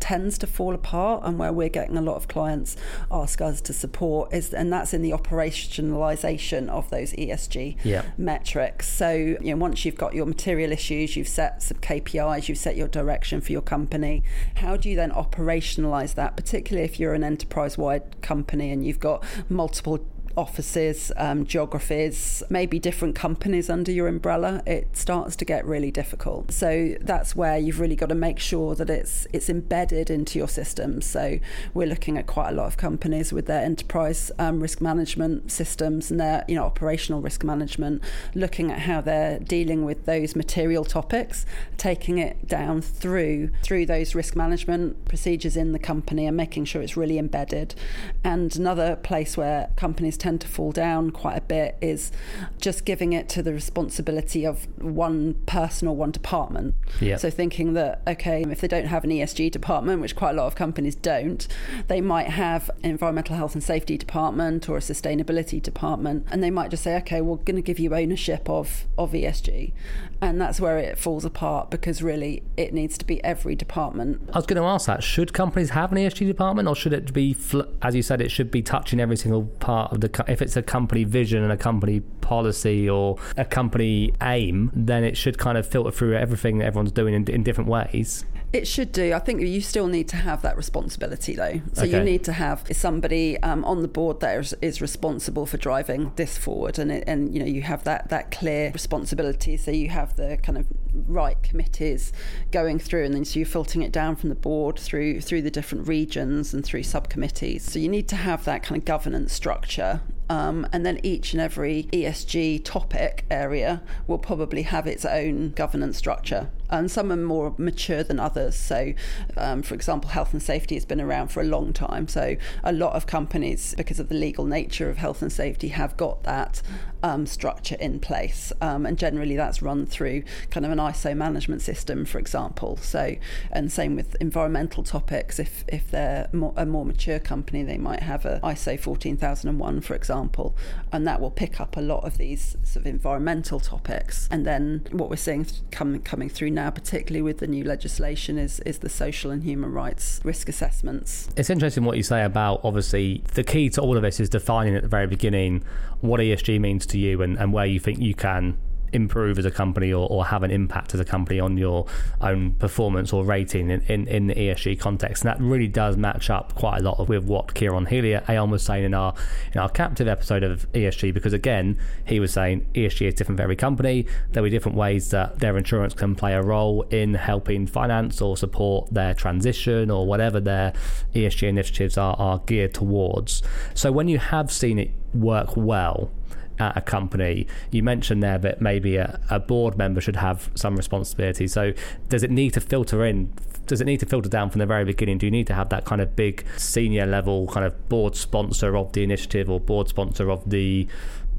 tends 0.00 0.36
to 0.36 0.46
fall 0.46 0.74
apart 0.74 1.22
and 1.24 1.38
where 1.38 1.52
we're 1.52 1.68
getting 1.68 1.96
a 1.96 2.02
lot 2.02 2.16
of 2.16 2.28
clients 2.28 2.76
ask 3.10 3.40
us 3.40 3.62
to 3.62 3.72
support 3.72 4.30
is 4.34 4.52
and 4.52 4.70
that's 4.70 4.92
in 4.92 5.00
the 5.00 5.12
operationalization 5.12 6.68
of 6.68 6.90
those 6.90 7.14
ESG 7.14 7.76
yeah. 7.84 8.04
metrics 8.18 8.86
so 8.86 9.10
you 9.14 9.38
know 9.40 9.56
once 9.56 9.82
you've 9.86 9.96
got 9.96 10.12
your 10.12 10.26
material 10.26 10.72
issues 10.72 11.16
you've 11.16 11.26
set 11.26 11.62
some 11.62 11.78
KPIs 11.78 12.48
you've 12.50 12.58
set 12.58 12.76
your 12.76 12.88
direction 12.88 13.40
for 13.40 13.52
your 13.52 13.62
company 13.62 14.22
how 14.56 14.76
do 14.76 14.90
you 14.90 14.96
then 14.96 15.10
operationalize 15.10 16.14
that 16.16 16.36
particularly 16.36 16.84
if 16.84 17.00
you're 17.00 17.14
an 17.14 17.24
enterprise 17.24 17.78
wide 17.78 18.20
company 18.20 18.70
and 18.70 18.84
you've 18.84 19.00
got 19.00 19.24
multiple 19.48 20.06
offices, 20.36 21.12
um, 21.16 21.44
geographies, 21.46 22.42
maybe 22.50 22.78
different 22.78 23.14
companies 23.14 23.70
under 23.70 23.92
your 23.92 24.08
umbrella, 24.08 24.62
it 24.66 24.96
starts 24.96 25.36
to 25.36 25.44
get 25.44 25.64
really 25.64 25.90
difficult. 25.90 26.52
So 26.52 26.96
that's 27.00 27.36
where 27.36 27.58
you've 27.58 27.80
really 27.80 27.96
got 27.96 28.08
to 28.08 28.14
make 28.14 28.38
sure 28.38 28.74
that 28.74 28.90
it's 28.90 29.26
it's 29.32 29.48
embedded 29.48 30.10
into 30.10 30.38
your 30.38 30.48
system. 30.48 31.00
So 31.00 31.38
we're 31.72 31.86
looking 31.86 32.18
at 32.18 32.26
quite 32.26 32.50
a 32.50 32.52
lot 32.52 32.66
of 32.66 32.76
companies 32.76 33.32
with 33.32 33.46
their 33.46 33.62
enterprise 33.62 34.30
um, 34.38 34.60
risk 34.60 34.80
management 34.80 35.50
systems 35.50 36.10
and 36.10 36.18
their 36.18 36.44
you 36.48 36.54
know 36.54 36.64
operational 36.64 37.20
risk 37.20 37.44
management, 37.44 38.02
looking 38.34 38.70
at 38.70 38.80
how 38.80 39.00
they're 39.00 39.38
dealing 39.38 39.84
with 39.84 40.04
those 40.06 40.34
material 40.34 40.84
topics, 40.84 41.46
taking 41.76 42.18
it 42.18 42.48
down 42.48 42.80
through 42.80 43.50
through 43.62 43.86
those 43.86 44.14
risk 44.14 44.36
management 44.36 45.04
procedures 45.04 45.56
in 45.56 45.72
the 45.72 45.78
company 45.78 46.26
and 46.26 46.36
making 46.36 46.64
sure 46.64 46.82
it's 46.82 46.96
really 46.96 47.18
embedded. 47.18 47.74
And 48.22 48.54
another 48.56 48.96
place 48.96 49.36
where 49.36 49.70
companies 49.76 50.16
tend 50.24 50.40
to 50.40 50.48
fall 50.48 50.72
down 50.72 51.10
quite 51.10 51.36
a 51.36 51.40
bit 51.42 51.76
is 51.82 52.10
just 52.58 52.86
giving 52.86 53.12
it 53.12 53.28
to 53.28 53.42
the 53.42 53.52
responsibility 53.52 54.46
of 54.46 54.66
one 54.80 55.34
person 55.44 55.86
or 55.86 55.94
one 55.94 56.10
department. 56.10 56.74
Yeah. 56.98 57.18
So 57.18 57.28
thinking 57.28 57.74
that, 57.74 58.00
okay, 58.06 58.42
if 58.48 58.62
they 58.62 58.68
don't 58.68 58.86
have 58.86 59.04
an 59.04 59.10
ESG 59.10 59.50
department, 59.50 60.00
which 60.00 60.16
quite 60.16 60.30
a 60.30 60.32
lot 60.32 60.46
of 60.46 60.54
companies 60.54 60.94
don't, 60.94 61.46
they 61.88 62.00
might 62.00 62.28
have 62.28 62.70
an 62.82 62.88
environmental 62.88 63.36
health 63.36 63.52
and 63.52 63.62
safety 63.62 63.98
department 63.98 64.66
or 64.66 64.78
a 64.78 64.80
sustainability 64.80 65.60
department, 65.60 66.26
and 66.30 66.42
they 66.42 66.50
might 66.50 66.70
just 66.70 66.84
say, 66.84 66.96
okay, 66.96 67.20
we're 67.20 67.36
going 67.36 67.56
to 67.56 67.62
give 67.62 67.78
you 67.78 67.94
ownership 67.94 68.48
of, 68.48 68.86
of 68.96 69.12
ESG. 69.12 69.72
And 70.20 70.40
that's 70.40 70.60
where 70.60 70.78
it 70.78 70.98
falls 70.98 71.24
apart 71.24 71.70
because 71.70 72.02
really 72.02 72.42
it 72.56 72.72
needs 72.72 72.96
to 72.98 73.04
be 73.04 73.22
every 73.24 73.54
department. 73.54 74.30
I 74.32 74.38
was 74.38 74.46
going 74.46 74.60
to 74.60 74.66
ask 74.66 74.86
that 74.86 75.02
should 75.02 75.32
companies 75.32 75.70
have 75.70 75.92
an 75.92 75.98
ESG 75.98 76.26
department 76.26 76.68
or 76.68 76.74
should 76.74 76.92
it 76.92 77.12
be, 77.12 77.36
as 77.82 77.94
you 77.94 78.02
said, 78.02 78.20
it 78.20 78.30
should 78.30 78.50
be 78.50 78.62
touching 78.62 79.00
every 79.00 79.16
single 79.16 79.44
part 79.44 79.92
of 79.92 80.00
the 80.00 80.24
if 80.28 80.40
it's 80.40 80.56
a 80.56 80.62
company 80.62 81.04
vision 81.04 81.42
and 81.42 81.52
a 81.52 81.56
company 81.56 82.00
policy 82.00 82.88
or 82.88 83.18
a 83.36 83.44
company 83.44 84.12
aim, 84.22 84.70
then 84.74 85.04
it 85.04 85.16
should 85.16 85.38
kind 85.38 85.58
of 85.58 85.66
filter 85.66 85.90
through 85.90 86.14
everything 86.16 86.58
that 86.58 86.66
everyone's 86.66 86.92
doing 86.92 87.14
in, 87.14 87.28
in 87.28 87.42
different 87.42 87.68
ways. 87.68 88.24
It 88.54 88.68
should 88.68 88.92
do. 88.92 89.12
I 89.12 89.18
think 89.18 89.40
you 89.40 89.60
still 89.60 89.88
need 89.88 90.08
to 90.10 90.16
have 90.16 90.42
that 90.42 90.56
responsibility, 90.56 91.34
though. 91.34 91.60
So 91.72 91.82
okay. 91.82 91.90
you 91.90 92.04
need 92.04 92.22
to 92.22 92.32
have 92.32 92.64
somebody 92.70 93.36
um, 93.42 93.64
on 93.64 93.82
the 93.82 93.88
board 93.88 94.20
that 94.20 94.38
is, 94.38 94.54
is, 94.62 94.80
responsible 94.80 95.44
for 95.44 95.56
driving 95.56 96.12
this 96.14 96.38
forward, 96.38 96.78
and 96.78 96.92
it, 96.92 97.02
and 97.08 97.34
you 97.34 97.40
know 97.40 97.46
you 97.46 97.62
have 97.62 97.82
that 97.82 98.10
that 98.10 98.30
clear 98.30 98.70
responsibility. 98.70 99.56
So 99.56 99.72
you 99.72 99.88
have 99.88 100.14
the 100.14 100.38
kind 100.40 100.56
of 100.56 100.68
right 100.92 101.42
committees 101.42 102.12
going 102.52 102.78
through, 102.78 103.06
and 103.06 103.14
then 103.14 103.24
so 103.24 103.40
you're 103.40 103.46
filtering 103.46 103.82
it 103.82 103.90
down 103.90 104.14
from 104.14 104.28
the 104.28 104.36
board 104.36 104.78
through 104.78 105.20
through 105.20 105.42
the 105.42 105.50
different 105.50 105.88
regions 105.88 106.54
and 106.54 106.64
through 106.64 106.84
subcommittees. 106.84 107.64
So 107.64 107.80
you 107.80 107.88
need 107.88 108.06
to 108.10 108.16
have 108.16 108.44
that 108.44 108.62
kind 108.62 108.80
of 108.80 108.84
governance 108.84 109.32
structure 109.32 110.00
um, 110.30 110.66
and 110.72 110.86
then 110.86 111.00
each 111.02 111.32
and 111.32 111.40
every 111.40 111.84
ESG 111.92 112.64
topic 112.64 113.24
area 113.30 113.82
will 114.06 114.18
probably 114.18 114.62
have 114.62 114.86
its 114.86 115.04
own 115.04 115.50
governance 115.50 115.98
structure. 115.98 116.50
And 116.70 116.90
some 116.90 117.12
are 117.12 117.16
more 117.16 117.54
mature 117.58 118.02
than 118.02 118.18
others. 118.18 118.56
So, 118.56 118.94
um, 119.36 119.62
for 119.62 119.74
example, 119.74 120.10
health 120.10 120.32
and 120.32 120.42
safety 120.42 120.74
has 120.74 120.84
been 120.84 121.00
around 121.00 121.28
for 121.28 121.40
a 121.40 121.44
long 121.44 121.72
time. 121.72 122.08
So, 122.08 122.36
a 122.62 122.72
lot 122.72 122.94
of 122.94 123.06
companies, 123.06 123.74
because 123.76 124.00
of 124.00 124.08
the 124.08 124.14
legal 124.14 124.44
nature 124.44 124.90
of 124.90 124.98
health 124.98 125.22
and 125.22 125.32
safety, 125.32 125.68
have 125.68 125.96
got 125.96 126.22
that 126.24 126.62
um, 127.02 127.26
structure 127.26 127.76
in 127.78 128.00
place. 128.00 128.52
Um, 128.60 128.86
and 128.86 128.98
generally, 128.98 129.36
that's 129.36 129.62
run 129.62 129.86
through 129.86 130.24
kind 130.50 130.64
of 130.66 130.72
an 130.72 130.78
ISO 130.78 131.16
management 131.16 131.62
system, 131.62 132.04
for 132.04 132.18
example. 132.18 132.76
So, 132.78 133.16
and 133.50 133.70
same 133.70 133.96
with 133.96 134.16
environmental 134.20 134.82
topics. 134.82 135.38
If 135.38 135.64
if 135.68 135.90
they're 135.90 136.28
more, 136.32 136.54
a 136.56 136.66
more 136.66 136.84
mature 136.84 137.18
company, 137.18 137.62
they 137.62 137.78
might 137.78 138.00
have 138.00 138.24
a 138.24 138.40
ISO 138.40 138.78
14001, 138.78 139.80
for 139.80 139.94
example 139.94 140.56
and 140.92 141.06
that 141.06 141.20
will 141.20 141.30
pick 141.30 141.60
up 141.60 141.76
a 141.76 141.80
lot 141.80 142.04
of 142.04 142.18
these 142.18 142.56
sort 142.62 142.76
of 142.76 142.86
environmental 142.86 143.58
topics. 143.58 144.28
And 144.30 144.46
then 144.46 144.86
what 144.92 145.10
we're 145.10 145.16
seeing 145.16 145.46
coming 145.70 146.02
coming 146.02 146.28
through 146.28 146.50
now, 146.54 146.70
particularly 146.70 147.22
with 147.22 147.38
the 147.38 147.46
new 147.46 147.64
legislation, 147.64 148.38
is 148.38 148.60
is 148.60 148.78
the 148.78 148.88
social 148.88 149.30
and 149.30 149.42
human 149.42 149.72
rights 149.72 150.20
risk 150.24 150.48
assessments. 150.48 151.28
It's 151.36 151.50
interesting 151.50 151.84
what 151.84 151.96
you 151.96 152.02
say 152.02 152.24
about 152.24 152.60
obviously 152.64 153.22
the 153.34 153.44
key 153.44 153.68
to 153.70 153.80
all 153.80 153.96
of 153.96 154.02
this 154.02 154.20
is 154.20 154.28
defining 154.28 154.74
at 154.74 154.82
the 154.82 154.88
very 154.88 155.06
beginning 155.06 155.64
what 156.00 156.20
ESG 156.20 156.60
means 156.60 156.86
to 156.86 156.98
you 156.98 157.22
and, 157.22 157.38
and 157.38 157.52
where 157.52 157.66
you 157.66 157.80
think 157.80 157.98
you 157.98 158.14
can 158.14 158.56
improve 158.94 159.38
as 159.38 159.44
a 159.44 159.50
company 159.50 159.92
or, 159.92 160.08
or 160.08 160.26
have 160.26 160.42
an 160.42 160.50
impact 160.50 160.94
as 160.94 161.00
a 161.00 161.04
company 161.04 161.40
on 161.40 161.56
your 161.56 161.86
own 162.20 162.52
performance 162.52 163.12
or 163.12 163.24
rating 163.24 163.70
in, 163.70 163.80
in, 163.82 164.06
in 164.08 164.26
the 164.28 164.34
ESG 164.34 164.78
context. 164.78 165.24
And 165.24 165.32
that 165.32 165.40
really 165.40 165.68
does 165.68 165.96
match 165.96 166.30
up 166.30 166.54
quite 166.54 166.80
a 166.80 166.82
lot 166.82 167.08
with 167.08 167.24
what 167.24 167.54
Kieran 167.54 167.86
Healy 167.86 168.14
Aon 168.14 168.50
was 168.50 168.62
saying 168.62 168.84
in 168.84 168.94
our 168.94 169.14
in 169.52 169.60
our 169.60 169.68
captive 169.68 170.08
episode 170.08 170.42
of 170.42 170.70
ESG 170.72 171.12
because 171.12 171.32
again 171.32 171.78
he 172.06 172.20
was 172.20 172.32
saying 172.32 172.66
ESG 172.74 173.08
is 173.08 173.14
different 173.14 173.38
for 173.38 173.42
every 173.42 173.56
company. 173.56 174.06
There'll 174.30 174.46
be 174.46 174.50
different 174.50 174.78
ways 174.78 175.10
that 175.10 175.40
their 175.40 175.56
insurance 175.56 175.94
can 175.94 176.14
play 176.14 176.34
a 176.34 176.42
role 176.42 176.82
in 176.90 177.14
helping 177.14 177.66
finance 177.66 178.20
or 178.20 178.36
support 178.36 178.92
their 178.92 179.14
transition 179.14 179.90
or 179.90 180.06
whatever 180.06 180.40
their 180.40 180.72
ESG 181.14 181.48
initiatives 181.48 181.98
are, 181.98 182.14
are 182.18 182.38
geared 182.46 182.74
towards. 182.74 183.42
So 183.74 183.90
when 183.92 184.08
you 184.08 184.18
have 184.18 184.52
seen 184.52 184.78
it 184.78 184.90
work 185.12 185.56
well 185.56 186.10
at 186.58 186.76
a 186.76 186.80
company. 186.80 187.46
You 187.70 187.82
mentioned 187.82 188.22
there 188.22 188.38
that 188.38 188.60
maybe 188.60 188.96
a, 188.96 189.20
a, 189.30 189.40
board 189.40 189.76
member 189.76 190.00
should 190.00 190.16
have 190.16 190.50
some 190.54 190.76
responsibility. 190.76 191.46
So 191.48 191.72
does 192.08 192.22
it 192.22 192.30
need 192.30 192.54
to 192.54 192.60
filter 192.60 193.04
in? 193.04 193.32
Does 193.66 193.80
it 193.80 193.86
need 193.86 194.00
to 194.00 194.06
filter 194.06 194.28
down 194.28 194.50
from 194.50 194.58
the 194.58 194.66
very 194.66 194.84
beginning? 194.84 195.18
Do 195.18 195.26
you 195.26 195.30
need 195.30 195.46
to 195.48 195.54
have 195.54 195.70
that 195.70 195.84
kind 195.84 196.00
of 196.00 196.14
big 196.14 196.44
senior 196.56 197.06
level 197.06 197.46
kind 197.48 197.64
of 197.64 197.88
board 197.88 198.14
sponsor 198.14 198.76
of 198.76 198.92
the 198.92 199.02
initiative 199.02 199.50
or 199.50 199.58
board 199.58 199.88
sponsor 199.88 200.30
of 200.30 200.48
the 200.48 200.86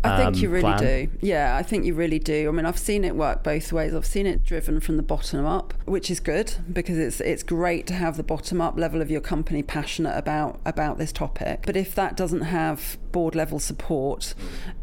I 0.05 0.17
think 0.17 0.41
you 0.41 0.47
um, 0.49 0.53
really 0.53 0.61
plan? 0.61 0.79
do. 0.79 1.09
Yeah, 1.21 1.55
I 1.55 1.63
think 1.63 1.85
you 1.85 1.93
really 1.93 2.19
do. 2.19 2.47
I 2.47 2.51
mean, 2.51 2.65
I've 2.65 2.77
seen 2.77 3.03
it 3.03 3.15
work 3.15 3.43
both 3.43 3.71
ways. 3.71 3.93
I've 3.93 4.05
seen 4.05 4.25
it 4.25 4.43
driven 4.43 4.79
from 4.79 4.97
the 4.97 5.03
bottom 5.03 5.45
up, 5.45 5.73
which 5.85 6.11
is 6.11 6.19
good 6.19 6.53
because 6.71 6.97
it's 6.97 7.21
it's 7.21 7.43
great 7.43 7.87
to 7.87 7.93
have 7.93 8.17
the 8.17 8.23
bottom 8.23 8.61
up 8.61 8.77
level 8.77 9.01
of 9.01 9.09
your 9.09 9.21
company 9.21 9.63
passionate 9.63 10.17
about 10.17 10.59
about 10.65 10.97
this 10.97 11.11
topic. 11.11 11.63
But 11.65 11.75
if 11.75 11.95
that 11.95 12.15
doesn't 12.15 12.41
have 12.41 12.97
board 13.15 13.33
level 13.33 13.59
support, 13.59 14.33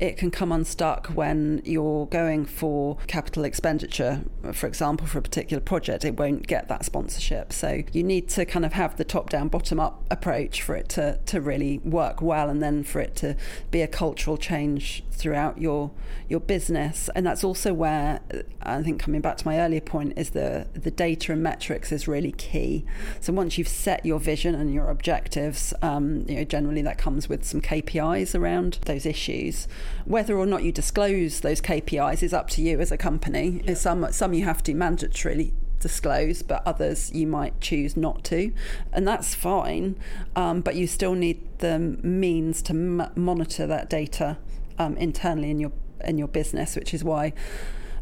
it 0.00 0.16
can 0.16 0.30
come 0.30 0.50
unstuck 0.50 1.08
when 1.08 1.60
you're 1.66 2.06
going 2.06 2.46
for 2.46 2.96
capital 3.06 3.44
expenditure, 3.44 4.22
for 4.54 4.66
example, 4.66 5.06
for 5.06 5.18
a 5.18 5.22
particular 5.22 5.60
project. 5.60 6.02
It 6.02 6.18
won't 6.18 6.46
get 6.46 6.66
that 6.68 6.82
sponsorship. 6.86 7.52
So 7.52 7.82
you 7.92 8.02
need 8.02 8.30
to 8.30 8.46
kind 8.46 8.64
of 8.64 8.72
have 8.72 8.96
the 8.96 9.04
top 9.04 9.28
down, 9.28 9.48
bottom 9.48 9.78
up 9.78 10.02
approach 10.10 10.62
for 10.62 10.74
it 10.74 10.88
to, 10.90 11.18
to 11.26 11.42
really 11.42 11.76
work 11.84 12.22
well 12.22 12.48
and 12.48 12.62
then 12.62 12.84
for 12.84 13.02
it 13.02 13.14
to 13.16 13.36
be 13.70 13.82
a 13.82 13.86
cultural 13.86 14.38
change 14.38 15.04
throughout 15.22 15.58
your 15.58 15.92
your 16.28 16.40
business 16.40 17.08
and 17.14 17.24
that's 17.24 17.44
also 17.44 17.72
where 17.72 18.20
I 18.60 18.82
think 18.82 19.00
coming 19.00 19.20
back 19.20 19.36
to 19.38 19.46
my 19.46 19.60
earlier 19.60 19.80
point 19.80 20.14
is 20.16 20.30
the 20.30 20.66
the 20.74 20.90
data 20.90 21.32
and 21.32 21.42
metrics 21.42 21.92
is 21.92 22.08
really 22.08 22.32
key 22.32 22.84
so 23.20 23.32
once 23.32 23.56
you've 23.56 23.68
set 23.68 24.04
your 24.04 24.18
vision 24.18 24.56
and 24.56 24.74
your 24.74 24.90
objectives 24.90 25.72
um, 25.80 26.24
you 26.28 26.36
know 26.36 26.44
generally 26.44 26.82
that 26.82 26.98
comes 26.98 27.28
with 27.28 27.44
some 27.44 27.60
KPIs 27.60 28.38
around 28.38 28.80
those 28.86 29.06
issues 29.06 29.68
whether 30.04 30.36
or 30.36 30.44
not 30.44 30.64
you 30.64 30.72
disclose 30.72 31.40
those 31.40 31.60
KPIs 31.60 32.22
is 32.22 32.32
up 32.32 32.50
to 32.50 32.62
you 32.62 32.80
as 32.80 32.90
a 32.90 32.98
company 32.98 33.62
yeah. 33.64 33.74
some 33.74 34.10
some 34.10 34.34
you 34.34 34.44
have 34.44 34.62
to 34.64 34.74
mandatorily 34.74 35.52
disclose, 35.82 36.42
but 36.42 36.62
others 36.64 37.12
you 37.12 37.26
might 37.26 37.60
choose 37.60 37.96
not 37.96 38.24
to, 38.24 38.52
and 38.92 39.06
that's 39.06 39.34
fine. 39.34 39.96
Um, 40.34 40.62
but 40.62 40.76
you 40.76 40.86
still 40.86 41.14
need 41.14 41.58
the 41.58 41.78
means 41.78 42.62
to 42.62 42.72
m- 42.72 43.10
monitor 43.14 43.66
that 43.66 43.90
data 43.90 44.38
um, 44.82 44.96
internally 44.96 45.50
in 45.50 45.58
your 45.60 45.72
in 46.04 46.18
your 46.18 46.28
business, 46.28 46.74
which 46.74 46.92
is 46.92 47.04
why 47.04 47.32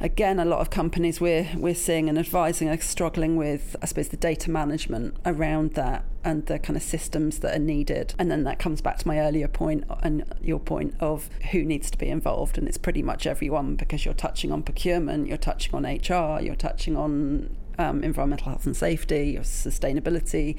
again, 0.00 0.40
a 0.40 0.44
lot 0.44 0.60
of 0.60 0.70
companies 0.70 1.20
we're 1.20 1.48
we're 1.56 1.74
seeing 1.74 2.08
and 2.08 2.18
advising 2.18 2.68
are 2.68 2.80
struggling 2.80 3.36
with, 3.36 3.76
I 3.82 3.86
suppose, 3.86 4.08
the 4.08 4.16
data 4.16 4.50
management 4.50 5.16
around 5.24 5.74
that 5.74 6.04
and 6.24 6.44
the 6.46 6.58
kind 6.58 6.76
of 6.76 6.82
systems 6.82 7.38
that 7.40 7.54
are 7.54 7.60
needed. 7.60 8.14
And 8.18 8.30
then 8.30 8.44
that 8.44 8.58
comes 8.58 8.80
back 8.80 8.98
to 8.98 9.08
my 9.08 9.18
earlier 9.20 9.48
point 9.48 9.84
and 10.02 10.24
your 10.40 10.58
point 10.58 10.94
of 11.00 11.28
who 11.52 11.64
needs 11.64 11.90
to 11.90 11.98
be 11.98 12.08
involved, 12.08 12.58
and 12.58 12.66
it's 12.66 12.78
pretty 12.78 13.02
much 13.02 13.26
everyone 13.26 13.76
because 13.76 14.04
you're 14.04 14.14
touching 14.14 14.50
on 14.50 14.62
procurement, 14.62 15.28
you're 15.28 15.36
touching 15.36 15.74
on 15.74 15.84
HR, 15.84 16.42
you're 16.42 16.56
touching 16.56 16.96
on 16.96 17.56
um, 17.80 18.04
environmental 18.04 18.48
health 18.48 18.66
and 18.66 18.76
safety, 18.76 19.36
sustainability, 19.42 20.56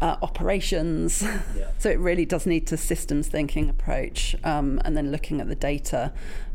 uh, 0.00 0.16
operations. 0.22 1.22
Yeah. 1.22 1.70
so 1.78 1.90
it 1.90 1.98
really 1.98 2.26
does 2.26 2.46
need 2.46 2.66
to 2.68 2.76
systems 2.76 3.28
thinking 3.28 3.70
approach, 3.70 4.34
um, 4.44 4.80
and 4.84 4.96
then 4.96 5.12
looking 5.12 5.40
at 5.40 5.48
the 5.48 5.54
data 5.54 6.12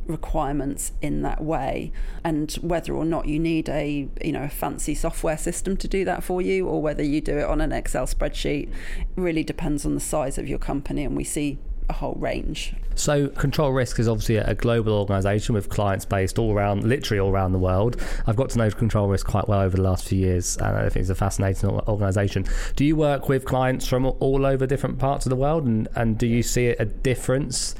requirements 0.07 0.91
in 1.01 1.21
that 1.21 1.41
way 1.41 1.91
and 2.23 2.53
whether 2.55 2.91
or 2.93 3.05
not 3.05 3.27
you 3.27 3.39
need 3.39 3.69
a 3.69 4.09
you 4.23 4.31
know 4.31 4.43
a 4.43 4.49
fancy 4.49 4.95
software 4.95 5.37
system 5.37 5.77
to 5.77 5.87
do 5.87 6.03
that 6.03 6.23
for 6.23 6.41
you 6.41 6.67
or 6.67 6.81
whether 6.81 7.03
you 7.03 7.21
do 7.21 7.37
it 7.37 7.43
on 7.43 7.61
an 7.61 7.71
excel 7.71 8.07
spreadsheet 8.07 8.67
really 9.15 9.43
depends 9.43 9.85
on 9.85 9.93
the 9.93 10.01
size 10.01 10.39
of 10.39 10.47
your 10.47 10.57
company 10.57 11.05
and 11.05 11.15
we 11.15 11.23
see 11.23 11.59
a 11.91 11.93
whole 11.93 12.15
range. 12.15 12.73
So, 12.95 13.27
Control 13.27 13.71
Risk 13.71 13.99
is 13.99 14.07
obviously 14.07 14.37
a 14.37 14.55
global 14.55 14.93
organisation 14.93 15.53
with 15.53 15.69
clients 15.69 16.05
based 16.05 16.39
all 16.39 16.53
around, 16.53 16.83
literally 16.83 17.19
all 17.19 17.29
around 17.29 17.51
the 17.51 17.59
world. 17.59 18.01
I've 18.27 18.35
got 18.35 18.49
to 18.51 18.57
know 18.57 18.69
Control 18.71 19.07
Risk 19.07 19.27
quite 19.27 19.47
well 19.47 19.61
over 19.61 19.77
the 19.77 19.83
last 19.83 20.07
few 20.07 20.19
years, 20.19 20.57
and 20.57 20.77
I 20.77 20.89
think 20.89 21.03
it's 21.03 21.09
a 21.09 21.15
fascinating 21.15 21.69
organisation. 21.69 22.45
Do 22.75 22.83
you 22.83 22.95
work 22.95 23.29
with 23.29 23.45
clients 23.45 23.87
from 23.87 24.05
all 24.05 24.45
over 24.45 24.65
different 24.65 24.99
parts 24.99 25.25
of 25.25 25.29
the 25.29 25.35
world, 25.35 25.65
and, 25.65 25.87
and 25.95 26.17
do 26.17 26.27
you 26.27 26.43
see 26.43 26.67
a 26.67 26.85
difference 26.85 27.75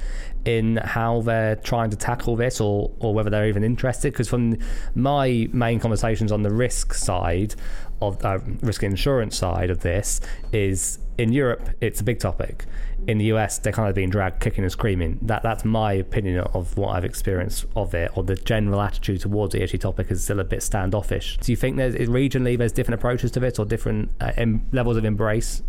in 0.46 0.78
how 0.78 1.22
they're 1.22 1.56
trying 1.58 1.90
to 1.92 1.96
tackle 1.96 2.36
this 2.36 2.60
or, 2.60 2.92
or 3.00 3.14
whether 3.14 3.30
they're 3.30 3.48
even 3.48 3.64
interested. 3.64 4.12
Because 4.12 4.28
from 4.28 4.58
my 4.96 5.48
main 5.54 5.80
conversations 5.80 6.32
on 6.32 6.42
the 6.42 6.52
risk 6.52 6.94
side 6.94 7.56
of 8.02 8.24
uh, 8.26 8.40
risk 8.62 8.82
insurance 8.82 9.38
side 9.38 9.70
of 9.70 9.82
this 9.82 10.20
is 10.52 10.98
in 11.18 11.32
Europe, 11.32 11.70
it's 11.82 12.02
a 12.02 12.04
big 12.04 12.20
topic. 12.20 12.66
In 13.08 13.18
the 13.18 13.26
US, 13.26 13.58
they're 13.60 13.74
kind 13.74 13.90
of 13.90 13.96
being 13.96 14.10
dragged 14.10 14.40
kicking 14.40 14.64
and 14.64 14.72
screaming. 14.72 15.20
That 15.22 15.44
that's 15.44 15.66
my 15.66 15.94
opinion 15.94 16.40
of 16.40 16.78
what 16.78 16.96
I've 16.96 17.06
experienced 17.06 17.66
of 17.76 17.94
it, 17.94 18.12
or 18.16 18.24
the 18.24 18.36
general 18.36 18.82
attitude 18.82 19.22
towards 19.22 19.54
the 19.54 19.60
ESG 19.60 19.80
topic 19.80 20.12
is 20.12 20.24
still 20.24 20.40
a 20.40 20.44
bit 20.44 20.64
standoffish. 20.64 21.38
Do 21.38 21.52
you 21.52 21.56
think 21.56 21.78
there's 21.78 21.96
regionally 21.96 22.58
there's 22.58 22.72
different 22.72 23.00
approaches 23.00 23.32
to 23.32 23.44
it, 23.44 23.60
or 23.60 23.66
different 23.66 24.12
uh, 24.20 24.32
em- 24.38 24.68
levels 24.72 24.98
of 24.98 25.06
embrace 25.06 25.64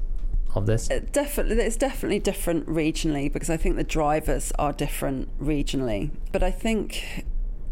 of 0.54 0.66
this? 0.66 0.90
Uh, 0.90 1.00
definitely, 1.12 1.62
it's 1.64 1.76
definitely 1.76 2.18
different 2.18 2.66
regionally 2.66 3.32
because 3.32 3.50
I 3.50 3.56
think 3.56 3.76
the 3.76 3.84
drivers 3.84 4.52
are 4.58 4.72
different 4.72 5.28
regionally. 5.40 6.10
But 6.32 6.42
I 6.42 6.50
think 6.50 7.24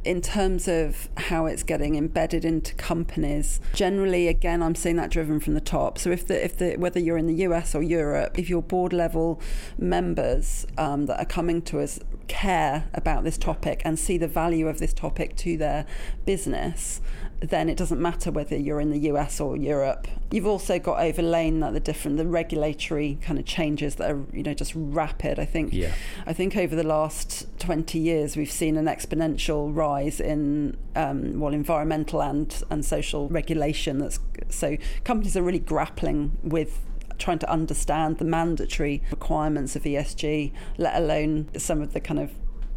in 0.04 0.20
terms 0.20 0.66
of 0.66 1.08
how 1.16 1.46
it's 1.46 1.62
getting 1.62 1.94
embedded 1.94 2.44
into 2.44 2.74
companies 2.74 3.60
generally 3.74 4.28
again 4.28 4.62
i'm 4.62 4.74
seeing 4.74 4.96
that 4.96 5.10
driven 5.10 5.38
from 5.38 5.54
the 5.54 5.60
top. 5.60 5.98
So 5.98 6.10
if 6.10 6.26
the 6.26 6.42
if 6.44 6.56
the 6.56 6.76
whether 6.76 6.98
you're 6.98 7.18
in 7.18 7.26
the 7.26 7.34
us 7.34 7.74
or 7.74 7.82
europe 7.82 8.38
if 8.38 8.48
your 8.48 8.62
board 8.62 8.92
level 8.92 9.40
members 9.78 10.66
um, 10.78 11.06
that 11.06 11.20
are 11.20 11.26
coming 11.26 11.62
to 11.62 11.80
us 11.80 12.00
care 12.28 12.88
about 12.94 13.24
this 13.24 13.36
topic 13.36 13.82
and 13.84 13.98
see 13.98 14.16
the 14.16 14.28
value 14.28 14.68
of 14.68 14.78
this 14.78 14.94
topic 14.94 15.36
to 15.36 15.56
their 15.56 15.84
business 16.24 17.00
then 17.40 17.68
it 17.68 17.76
doesn't 17.76 18.00
matter 18.00 18.30
whether 18.30 18.56
you're 18.56 18.80
in 18.80 18.90
the 18.90 19.10
US 19.10 19.40
or 19.40 19.56
Europe. 19.56 20.06
You've 20.30 20.46
also 20.46 20.78
got 20.78 21.00
overlain 21.00 21.60
that 21.60 21.72
the 21.72 21.80
different 21.80 22.18
the 22.18 22.26
regulatory 22.26 23.18
kind 23.22 23.38
of 23.38 23.46
changes 23.46 23.96
that 23.96 24.10
are 24.10 24.22
you 24.32 24.42
know 24.42 24.54
just 24.54 24.72
rapid. 24.74 25.38
I 25.38 25.46
think 25.46 25.72
yeah. 25.72 25.94
I 26.26 26.32
think 26.32 26.56
over 26.56 26.76
the 26.76 26.84
last 26.84 27.46
20 27.58 27.98
years 27.98 28.36
we've 28.36 28.50
seen 28.50 28.76
an 28.76 28.86
exponential 28.86 29.74
rise 29.74 30.20
in 30.20 30.76
um, 30.94 31.40
well 31.40 31.54
environmental 31.54 32.22
and 32.22 32.62
and 32.70 32.84
social 32.84 33.28
regulation. 33.28 33.98
That's 33.98 34.20
so 34.50 34.76
companies 35.04 35.36
are 35.36 35.42
really 35.42 35.58
grappling 35.58 36.36
with 36.42 36.80
trying 37.20 37.38
to 37.38 37.50
understand 37.50 38.18
the 38.18 38.24
mandatory 38.24 39.02
requirements 39.10 39.76
of 39.76 39.82
ESG, 39.84 40.52
let 40.78 40.96
alone 40.96 41.48
some 41.56 41.82
of 41.82 41.92
the 41.92 42.00
kind 42.00 42.18
of 42.18 42.30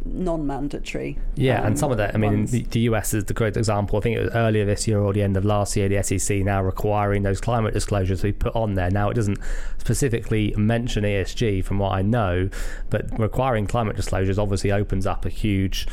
non-mandatory. 0.04 1.18
Yeah, 1.34 1.60
um, 1.60 1.66
and 1.68 1.78
some 1.78 1.90
of 1.90 1.98
that. 1.98 2.14
I 2.14 2.18
mean, 2.18 2.46
the, 2.46 2.62
the, 2.62 2.80
US 2.80 3.14
is 3.14 3.24
the 3.24 3.34
great 3.34 3.56
example. 3.56 3.98
I 3.98 4.02
think 4.02 4.16
it 4.16 4.22
was 4.22 4.34
earlier 4.34 4.64
this 4.64 4.86
year 4.86 5.00
or 5.00 5.12
the 5.12 5.22
end 5.22 5.36
of 5.36 5.44
last 5.44 5.76
year, 5.76 5.88
the 5.88 6.02
SEC 6.02 6.38
now 6.38 6.62
requiring 6.62 7.22
those 7.22 7.40
climate 7.40 7.74
disclosures 7.74 8.20
to 8.20 8.28
be 8.28 8.32
put 8.32 8.54
on 8.54 8.74
there. 8.74 8.90
Now 8.90 9.10
it 9.10 9.14
doesn't 9.14 9.38
specifically 9.78 10.54
mention 10.56 11.04
ESG, 11.04 11.64
from 11.64 11.78
what 11.78 11.92
I 11.92 12.02
know, 12.02 12.48
but 12.90 13.18
requiring 13.18 13.66
climate 13.66 13.96
disclosures 13.96 14.38
obviously 14.38 14.72
opens 14.72 15.06
up 15.06 15.24
a 15.24 15.30
huge 15.30 15.86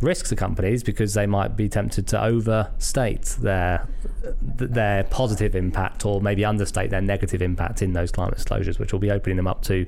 risk 0.00 0.26
to 0.26 0.36
companies 0.36 0.82
because 0.82 1.14
they 1.14 1.26
might 1.26 1.56
be 1.56 1.68
tempted 1.68 2.06
to 2.06 2.22
overstate 2.22 3.36
their 3.40 3.88
their 4.42 5.04
positive 5.04 5.54
impact 5.54 6.04
or 6.04 6.20
maybe 6.20 6.44
understate 6.44 6.90
their 6.90 7.00
negative 7.00 7.40
impact 7.40 7.80
in 7.80 7.92
those 7.92 8.10
climate 8.10 8.34
disclosures, 8.34 8.78
which 8.78 8.92
will 8.92 9.00
be 9.00 9.10
opening 9.10 9.36
them 9.36 9.46
up 9.46 9.62
to 9.62 9.86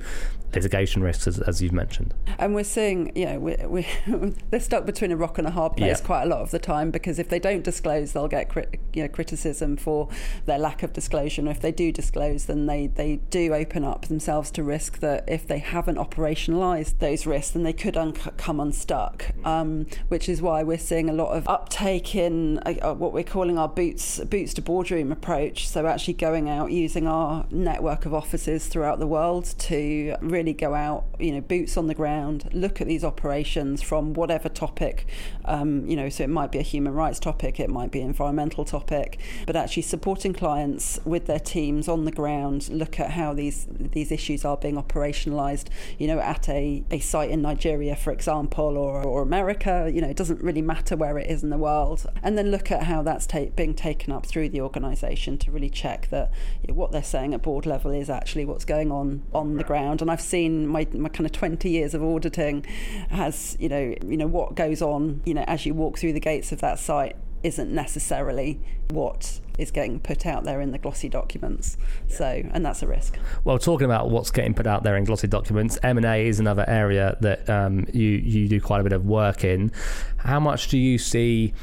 litigation 0.54 1.02
risks, 1.02 1.26
as, 1.26 1.38
as 1.40 1.62
you've 1.62 1.72
mentioned. 1.72 2.14
And 2.38 2.54
we're 2.54 2.64
seeing, 2.64 3.14
you 3.16 3.26
know, 3.26 3.38
we 3.38 3.56
we 3.66 3.86
they're 4.50 4.60
stuck 4.60 4.86
between 4.86 5.12
a 5.12 5.16
rock 5.16 5.38
and 5.38 5.46
a 5.46 5.50
hard 5.50 5.76
place 5.76 6.00
quite 6.00 6.22
a 6.22 6.26
lot 6.26 6.40
of 6.40 6.50
the 6.50 6.58
time 6.58 6.90
because 6.90 7.18
if 7.18 7.28
they 7.28 7.38
don't 7.38 7.62
disclose, 7.62 8.12
they'll 8.12 8.28
get 8.28 8.48
crit, 8.48 8.80
you 8.94 9.02
know, 9.02 9.08
criticism 9.08 9.76
for 9.76 10.08
their 10.46 10.58
lack 10.58 10.82
of 10.82 10.92
disclosure. 10.92 11.40
And 11.40 11.48
if 11.48 11.60
they 11.60 11.72
do 11.72 11.92
disclose, 11.92 12.46
then 12.46 12.66
they, 12.66 12.86
they 12.86 13.16
do 13.30 13.52
open 13.52 13.84
up 13.84 14.06
themselves 14.06 14.50
to 14.52 14.62
risk 14.62 15.00
that 15.00 15.24
if 15.28 15.46
they 15.46 15.58
haven't 15.58 15.96
operationalised 15.96 16.98
those 16.98 17.26
risks, 17.26 17.52
then 17.52 17.62
they 17.62 17.72
could 17.72 17.96
un- 17.96 18.12
come 18.12 18.60
unstuck. 18.60 19.26
Um, 19.44 19.86
which 20.08 20.28
is 20.28 20.40
why 20.40 20.62
we're 20.62 20.78
seeing 20.78 21.08
a 21.10 21.12
lot 21.12 21.36
of 21.36 21.46
uptake 21.48 22.14
in 22.14 22.58
uh, 22.58 22.94
what 22.94 23.12
we're 23.12 23.24
calling 23.24 23.58
our 23.58 23.68
boots 23.68 24.18
boots 24.24 24.54
to 24.54 24.62
boardroom 24.62 25.12
approach. 25.12 25.68
So 25.68 25.86
actually 25.86 26.14
going 26.14 26.48
out 26.48 26.72
using 26.72 27.06
our 27.06 27.46
network 27.50 28.06
of 28.06 28.14
offices 28.14 28.66
throughout 28.66 28.98
the 28.98 29.06
world 29.06 29.54
to 29.58 30.16
really 30.20 30.37
go 30.46 30.74
out, 30.74 31.04
you 31.18 31.32
know, 31.32 31.40
boots 31.40 31.76
on 31.76 31.86
the 31.86 31.94
ground, 31.94 32.48
look 32.52 32.80
at 32.80 32.86
these 32.86 33.04
operations 33.04 33.82
from 33.82 34.14
whatever 34.14 34.48
topic, 34.48 35.06
um, 35.44 35.86
you 35.86 35.96
know, 35.96 36.08
so 36.08 36.24
it 36.24 36.30
might 36.30 36.52
be 36.52 36.58
a 36.58 36.62
human 36.62 36.92
rights 36.92 37.18
topic, 37.18 37.58
it 37.60 37.70
might 37.70 37.90
be 37.90 38.00
an 38.00 38.08
environmental 38.08 38.64
topic, 38.64 39.20
but 39.46 39.56
actually 39.56 39.82
supporting 39.82 40.32
clients 40.32 41.00
with 41.04 41.26
their 41.26 41.38
teams 41.38 41.88
on 41.88 42.04
the 42.04 42.12
ground, 42.12 42.68
look 42.70 43.00
at 43.00 43.12
how 43.12 43.32
these 43.34 43.66
these 43.70 44.12
issues 44.12 44.44
are 44.44 44.56
being 44.56 44.76
operationalized, 44.76 45.66
you 45.98 46.06
know, 46.06 46.18
at 46.18 46.48
a, 46.48 46.84
a 46.90 46.98
site 46.98 47.30
in 47.30 47.42
Nigeria, 47.42 47.96
for 47.96 48.12
example, 48.12 48.76
or, 48.76 49.02
or 49.02 49.22
America, 49.22 49.90
you 49.92 50.00
know, 50.00 50.08
it 50.08 50.16
doesn't 50.16 50.42
really 50.42 50.62
matter 50.62 50.96
where 50.96 51.18
it 51.18 51.30
is 51.30 51.42
in 51.42 51.50
the 51.50 51.58
world. 51.58 52.06
And 52.22 52.36
then 52.36 52.50
look 52.50 52.70
at 52.70 52.84
how 52.84 53.02
that's 53.02 53.26
ta- 53.26 53.46
being 53.56 53.74
taken 53.74 54.12
up 54.12 54.26
through 54.26 54.50
the 54.50 54.60
organisation 54.60 55.38
to 55.38 55.50
really 55.50 55.70
check 55.70 56.08
that 56.10 56.30
you 56.62 56.68
know, 56.68 56.74
what 56.74 56.92
they're 56.92 57.02
saying 57.02 57.34
at 57.34 57.42
board 57.42 57.66
level 57.66 57.90
is 57.90 58.10
actually 58.10 58.44
what's 58.44 58.64
going 58.64 58.92
on 58.92 59.22
on 59.32 59.56
the 59.56 59.64
ground. 59.64 60.00
And 60.02 60.10
I've 60.10 60.20
seen 60.28 60.66
my, 60.66 60.86
my 60.92 61.08
kind 61.08 61.26
of 61.26 61.32
20 61.32 61.68
years 61.68 61.94
of 61.94 62.02
auditing 62.02 62.64
has, 63.10 63.56
you 63.58 63.68
know, 63.68 63.94
you 64.04 64.16
know, 64.16 64.26
what 64.26 64.54
goes 64.54 64.82
on, 64.82 65.22
you 65.24 65.34
know, 65.34 65.44
as 65.46 65.66
you 65.66 65.74
walk 65.74 65.98
through 65.98 66.12
the 66.12 66.20
gates 66.20 66.52
of 66.52 66.60
that 66.60 66.78
site 66.78 67.16
isn't 67.42 67.72
necessarily 67.72 68.60
what 68.90 69.40
is 69.58 69.70
getting 69.70 70.00
put 70.00 70.26
out 70.26 70.44
there 70.44 70.60
in 70.60 70.70
the 70.70 70.78
glossy 70.78 71.08
documents. 71.08 71.76
So, 72.08 72.42
and 72.52 72.64
that's 72.64 72.82
a 72.82 72.86
risk. 72.86 73.18
Well, 73.44 73.58
talking 73.58 73.84
about 73.84 74.10
what's 74.10 74.30
getting 74.30 74.54
put 74.54 74.66
out 74.66 74.82
there 74.82 74.96
in 74.96 75.04
glossy 75.04 75.26
documents, 75.26 75.78
M 75.82 75.96
and 75.96 76.06
A 76.06 76.26
is 76.26 76.40
another 76.40 76.64
area 76.68 77.16
that 77.20 77.48
um, 77.48 77.86
you 77.92 78.08
you 78.08 78.48
do 78.48 78.60
quite 78.60 78.80
a 78.80 78.84
bit 78.84 78.92
of 78.92 79.04
work 79.04 79.44
in. 79.44 79.72
How 80.18 80.40
much 80.40 80.68
do 80.68 80.78
you 80.78 80.98
see 80.98 81.54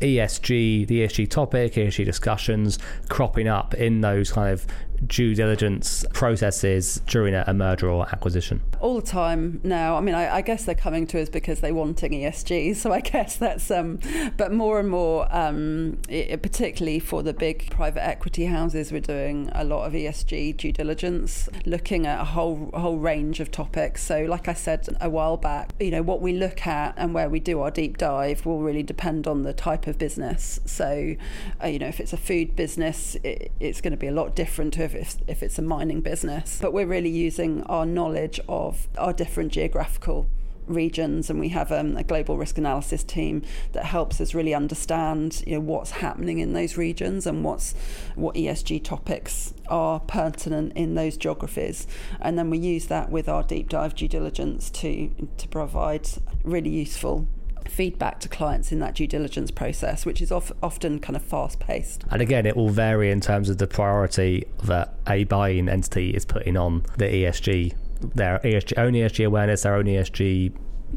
ESG, 0.00 0.86
the 0.86 1.02
ESG 1.02 1.30
topic, 1.30 1.74
ESG 1.74 2.04
discussions 2.04 2.78
cropping 3.08 3.48
up 3.48 3.74
in 3.74 4.00
those 4.00 4.30
kind 4.30 4.52
of 4.52 4.66
due 5.06 5.34
diligence 5.34 6.04
processes 6.12 7.00
during 7.06 7.34
a, 7.34 7.54
merger 7.54 7.88
or 7.88 8.06
acquisition? 8.08 8.60
All 8.80 9.00
the 9.00 9.06
time 9.06 9.60
now. 9.62 9.96
I 9.96 10.00
mean, 10.00 10.14
I, 10.14 10.36
I, 10.36 10.40
guess 10.40 10.64
they're 10.64 10.74
coming 10.74 11.06
to 11.08 11.22
us 11.22 11.28
because 11.28 11.60
they're 11.60 11.74
wanting 11.74 12.12
ESG. 12.12 12.74
So 12.84 12.92
I 12.92 13.00
guess 13.00 13.36
that's, 13.36 13.70
um, 13.70 13.98
but 14.36 14.52
more 14.52 14.78
and 14.78 14.90
more, 14.90 15.26
um, 15.34 15.98
it, 16.08 16.42
particularly 16.42 16.98
for 16.98 17.22
the 17.22 17.32
big 17.32 17.70
private 17.70 18.04
equity 18.04 18.46
houses, 18.46 18.92
we're 18.92 19.00
doing 19.00 19.50
a 19.54 19.64
lot 19.64 19.86
of 19.86 19.92
ESG 19.92 20.56
due 20.56 20.72
diligence, 20.72 21.48
looking 21.64 22.06
at 22.06 22.20
a 22.20 22.24
whole 22.24 22.70
whole 22.74 22.98
range 22.98 23.40
of 23.40 23.50
topics. 23.50 24.02
So, 24.02 24.24
like 24.24 24.48
I 24.48 24.54
said 24.54 24.86
a 25.00 25.08
while 25.08 25.36
back, 25.36 25.72
you 25.80 25.90
know, 25.90 26.02
what 26.02 26.20
we 26.20 26.32
look 26.32 26.66
at 26.66 26.94
and 26.96 27.14
where 27.14 27.30
we 27.30 27.40
do 27.40 27.60
our 27.60 27.70
deep 27.70 27.96
dive 27.96 28.44
will 28.44 28.60
really 28.60 28.82
depend 28.82 29.26
on 29.26 29.42
the 29.42 29.52
type 29.52 29.86
of 29.86 29.98
business. 29.98 30.60
So, 30.66 31.14
uh, 31.62 31.66
you 31.68 31.78
know, 31.78 31.88
if 31.88 32.00
it's 32.00 32.12
a 32.12 32.18
food 32.18 32.56
business, 32.56 33.16
it, 33.22 33.52
it's 33.60 33.80
going 33.80 33.92
to 33.92 33.96
be 33.96 34.08
a 34.08 34.12
lot 34.12 34.34
different 34.34 34.74
to 34.74 34.82
if 34.82 34.93
if, 34.94 35.16
if 35.26 35.42
it's 35.42 35.58
a 35.58 35.62
mining 35.62 36.00
business. 36.00 36.58
But 36.60 36.72
we're 36.72 36.86
really 36.86 37.10
using 37.10 37.62
our 37.64 37.86
knowledge 37.86 38.40
of 38.48 38.88
our 38.98 39.12
different 39.12 39.52
geographical 39.52 40.28
regions 40.66 41.30
and 41.30 41.38
we 41.38 41.50
have 41.50 41.70
um, 41.70 41.96
a 41.96 42.02
global 42.02 42.36
risk 42.36 42.58
analysis 42.58 43.04
team 43.04 43.42
that 43.72 43.84
helps 43.84 44.20
us 44.20 44.34
really 44.34 44.54
understand 44.54 45.42
you 45.46 45.54
know 45.54 45.60
what's 45.60 45.90
happening 45.90 46.38
in 46.38 46.52
those 46.52 46.76
regions 46.76 47.26
and 47.26 47.44
what's 47.44 47.74
what 48.14 48.34
ESG 48.34 48.82
topics 48.82 49.52
are 49.68 50.00
pertinent 50.00 50.72
in 50.74 50.94
those 50.94 51.16
geographies 51.16 51.86
and 52.20 52.38
then 52.38 52.50
we 52.50 52.58
use 52.58 52.86
that 52.86 53.10
with 53.10 53.28
our 53.28 53.42
deep 53.42 53.68
dive 53.68 53.94
due 53.94 54.08
diligence 54.08 54.70
to 54.70 55.10
to 55.36 55.48
provide 55.48 56.08
really 56.42 56.70
useful 56.70 57.28
feedback 57.68 58.20
to 58.20 58.28
clients 58.28 58.72
in 58.72 58.78
that 58.80 58.94
due 58.94 59.06
diligence 59.06 59.50
process, 59.50 60.06
which 60.06 60.20
is 60.20 60.30
of, 60.30 60.52
often 60.62 60.98
kind 60.98 61.16
of 61.16 61.22
fast 61.22 61.60
paced. 61.60 62.04
And 62.10 62.20
again, 62.22 62.46
it 62.46 62.56
will 62.56 62.70
vary 62.70 63.10
in 63.10 63.20
terms 63.20 63.48
of 63.48 63.58
the 63.58 63.66
priority 63.66 64.46
that 64.64 64.94
a 65.08 65.24
buying 65.24 65.68
entity 65.68 66.10
is 66.10 66.24
putting 66.24 66.56
on 66.56 66.84
the 66.96 67.06
ESG, 67.06 67.74
their 68.14 68.38
ESG, 68.40 68.78
own 68.78 68.92
ESG 68.92 69.26
awareness, 69.26 69.62
their 69.62 69.74
own 69.74 69.84
ESG 69.84 70.52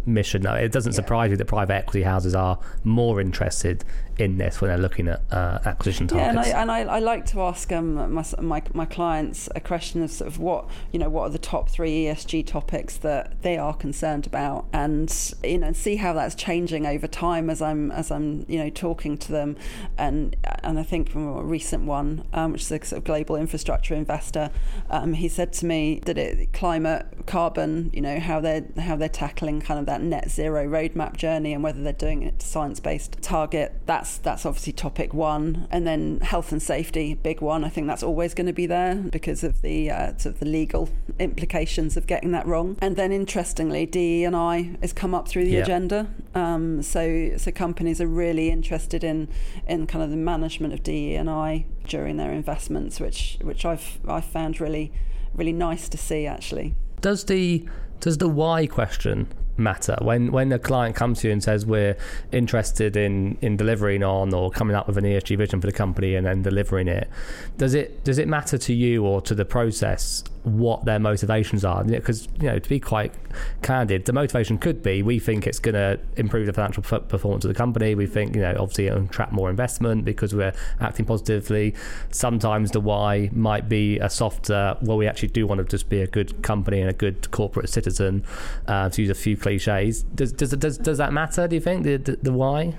mission. 0.06 0.46
It 0.46 0.72
doesn't 0.72 0.94
surprise 0.94 1.30
me 1.30 1.36
that 1.38 1.46
private 1.46 1.74
equity 1.74 2.04
houses 2.04 2.36
are 2.36 2.60
more 2.84 3.20
interested 3.22 3.84
in 4.18 4.38
this 4.38 4.62
when 4.62 4.70
they're 4.70 4.77
looking 4.77 5.08
at 5.08 5.22
uh, 5.32 5.60
acquisition 5.66 6.08
targets. 6.08 6.48
Yeah, 6.48 6.62
and, 6.62 6.72
I, 6.72 6.80
and 6.80 6.89
I, 6.89 6.96
I, 6.96 7.00
like 7.00 7.25
to 7.27 7.42
ask 7.42 7.72
um, 7.72 8.12
my, 8.12 8.25
my, 8.42 8.63
my 8.74 8.86
clients 8.86 9.48
a 9.56 9.60
question 9.60 10.01
of 10.01 10.10
sort 10.10 10.27
of 10.27 10.39
what 10.39 10.68
you 10.92 11.00
know 11.00 11.10
what 11.10 11.24
are 11.24 11.30
the 11.30 11.38
top 11.38 11.70
three 11.70 12.06
ESG 12.06 12.46
topics 12.46 12.98
that 12.98 13.42
they 13.44 13.58
are 13.58 13.75
concerned 13.75 14.25
about, 14.25 14.66
and 14.74 15.36
you 15.44 15.60
know 15.60 15.72
see 15.72 15.98
how 15.98 16.13
that's 16.13 16.36
changing 16.36 16.86
over 16.86 17.08
time 17.08 17.50
as 17.50 17.62
I'm 17.62 17.92
as 17.92 18.12
I'm 18.12 18.46
you 18.48 18.58
know 18.58 18.70
talking 18.70 19.18
to 19.20 19.32
them, 19.32 19.56
and 19.98 20.36
and 20.63 20.80
I 20.80 20.84
think 20.84 21.10
from 21.10 21.27
a 21.27 21.44
recent 21.44 21.84
one, 21.84 22.25
um, 22.34 22.54
which 22.54 22.62
is 22.62 22.72
a 22.72 22.84
sort 22.84 22.98
of 22.98 23.04
global 23.04 23.36
infrastructure 23.36 23.94
investor, 23.94 24.50
um, 24.89 25.13
he 25.13 25.27
said 25.27 25.54
to 25.54 25.66
me 25.66 26.01
that 26.06 26.18
it 26.18 26.54
climate, 26.54 27.06
carbon, 27.27 27.91
you 27.93 28.01
know 28.01 28.19
how 28.19 28.39
they're 28.39 28.65
how 28.79 28.96
they're 28.96 29.10
tackling 29.10 29.62
kind 29.62 29.79
of 29.79 29.86
that 29.86 30.01
net 30.01 30.31
zero 30.31 30.65
roadmap 30.65 31.15
journey 31.17 31.53
and 31.53 31.62
whether 31.62 31.84
they're 31.84 31.93
doing 31.93 32.24
it 32.24 32.39
to 32.39 32.48
science 32.48 32.79
based 32.79 33.22
target. 33.22 33.74
That's 33.86 34.17
that's 34.17 34.46
obviously 34.46 34.74
topic 34.74 35.13
one, 35.13 35.67
and 35.69 35.86
then 35.86 36.19
health 36.22 36.51
and 36.51 36.62
safety, 36.62 37.13
big 37.13 37.41
one. 37.41 37.63
I 37.63 37.69
think 37.69 37.88
that's 37.88 38.03
always 38.03 38.34
going 38.34 38.47
to 38.47 38.54
be 38.54 38.65
there 38.65 38.95
because 38.95 39.43
of 39.43 39.62
the 39.62 39.91
uh, 39.91 40.17
sort 40.17 40.36
of 40.36 40.39
the 40.39 40.45
legal 40.45 40.89
implications 41.19 41.97
of 41.97 42.08
getting 42.08 42.32
that 42.32 42.47
wrong. 42.47 42.78
And 42.82 42.95
then 42.95 43.12
interestingly, 43.12 43.86
DE 43.86 44.23
and 44.23 44.36
I 44.36 44.78
has 44.82 44.93
come 44.93 45.13
up 45.13 45.28
through 45.28 45.45
the 45.45 45.58
agenda. 45.58 46.08
Um, 46.34 46.82
so 46.82 47.34
so 47.38 47.52
companies 47.52 48.02
are 48.02 48.08
really 48.08 48.49
interested 48.49 49.04
in 49.04 49.28
in 49.67 49.86
kind 49.88 50.04
of 50.04 50.10
the 50.10 50.17
management 50.17 50.73
of 50.73 50.82
DE 50.82 51.15
and 51.15 51.30
I 51.30 51.65
during 51.86 52.17
their 52.17 52.32
investments, 52.32 52.99
which 52.99 53.38
which 53.41 53.65
I've 53.65 53.99
I've 54.08 54.25
found 54.25 54.62
really 54.62 54.91
really 55.34 55.54
nice 55.54 55.89
to 55.89 55.97
see 55.97 56.25
actually. 56.25 56.75
Does 57.01 57.25
the 57.25 57.65
does 57.99 58.17
the 58.17 58.27
why 58.27 58.67
question 58.67 59.27
matter? 59.57 59.97
When 60.01 60.31
when 60.31 60.51
a 60.51 60.60
client 60.60 60.95
comes 60.95 61.21
to 61.21 61.27
you 61.27 61.33
and 61.33 61.43
says 61.43 61.65
we're 61.65 61.97
interested 62.31 62.95
in 62.95 63.38
in 63.41 63.57
delivering 63.57 64.03
on 64.03 64.33
or 64.33 64.51
coming 64.51 64.75
up 64.75 64.88
with 64.88 64.97
an 64.97 65.03
ESG 65.03 65.38
vision 65.38 65.62
for 65.62 65.67
the 65.67 65.73
company 65.73 66.15
and 66.15 66.25
then 66.25 66.41
delivering 66.41 66.88
it 66.88 67.10
does 67.57 67.73
it 67.73 68.03
does 68.03 68.17
it 68.17 68.27
matter 68.27 68.57
to 68.57 68.73
you 68.73 69.05
or 69.05 69.21
to 69.21 69.36
the 69.36 69.45
process 69.45 70.23
what 70.47 70.86
their 70.86 70.99
motivations 70.99 71.63
are. 71.65 71.83
Because, 71.83 72.27
you 72.39 72.47
know, 72.47 72.60
to 72.60 72.69
be 72.69 72.79
quite 72.79 73.13
candid, 73.62 74.05
the 74.05 74.13
motivation 74.13 74.57
could 74.57 74.81
be 74.81 75.01
we 75.01 75.19
think 75.19 75.45
it's 75.45 75.60
going 75.60 75.75
to 75.75 75.99
improve 76.15 76.45
the 76.45 76.53
financial 76.53 76.83
performance 76.83 77.45
of 77.45 77.49
the 77.49 77.55
company. 77.55 77.95
We 77.95 78.07
think, 78.07 78.36
you 78.36 78.41
know, 78.41 78.55
obviously 78.60 78.88
it'll 78.88 79.03
attract 79.03 79.31
more 79.31 79.49
investment 79.49 80.05
because 80.05 80.33
we're 80.33 80.53
acting 80.79 81.05
positively. 81.05 81.75
Sometimes 82.12 82.71
the 82.71 82.79
why 82.79 83.29
might 83.33 83.69
be 83.69 83.99
a 83.99 84.10
softer, 84.10 84.77
well, 84.81 84.97
we 84.97 85.07
actually 85.07 85.29
do 85.29 85.45
want 85.45 85.60
to 85.60 85.65
just 85.65 85.89
be 85.89 86.01
a 86.01 86.07
good 86.07 86.41
company 86.41 86.81
and 86.81 86.89
a 86.89 86.93
good 86.93 87.29
corporate 87.31 87.69
citizen, 87.69 88.23
uh, 88.67 88.89
to 88.89 89.01
use 89.01 89.10
a 89.10 89.15
few 89.15 89.38
cliches. 89.38 90.03
Does, 90.03 90.31
does, 90.31 90.51
does, 90.51 90.77
does 90.77 90.97
that 90.97 91.13
matter, 91.13 91.47
do 91.47 91.55
you 91.55 91.62
think, 91.62 91.83
the, 91.83 91.97
the, 91.97 92.15
the 92.21 92.33
why? 92.33 92.75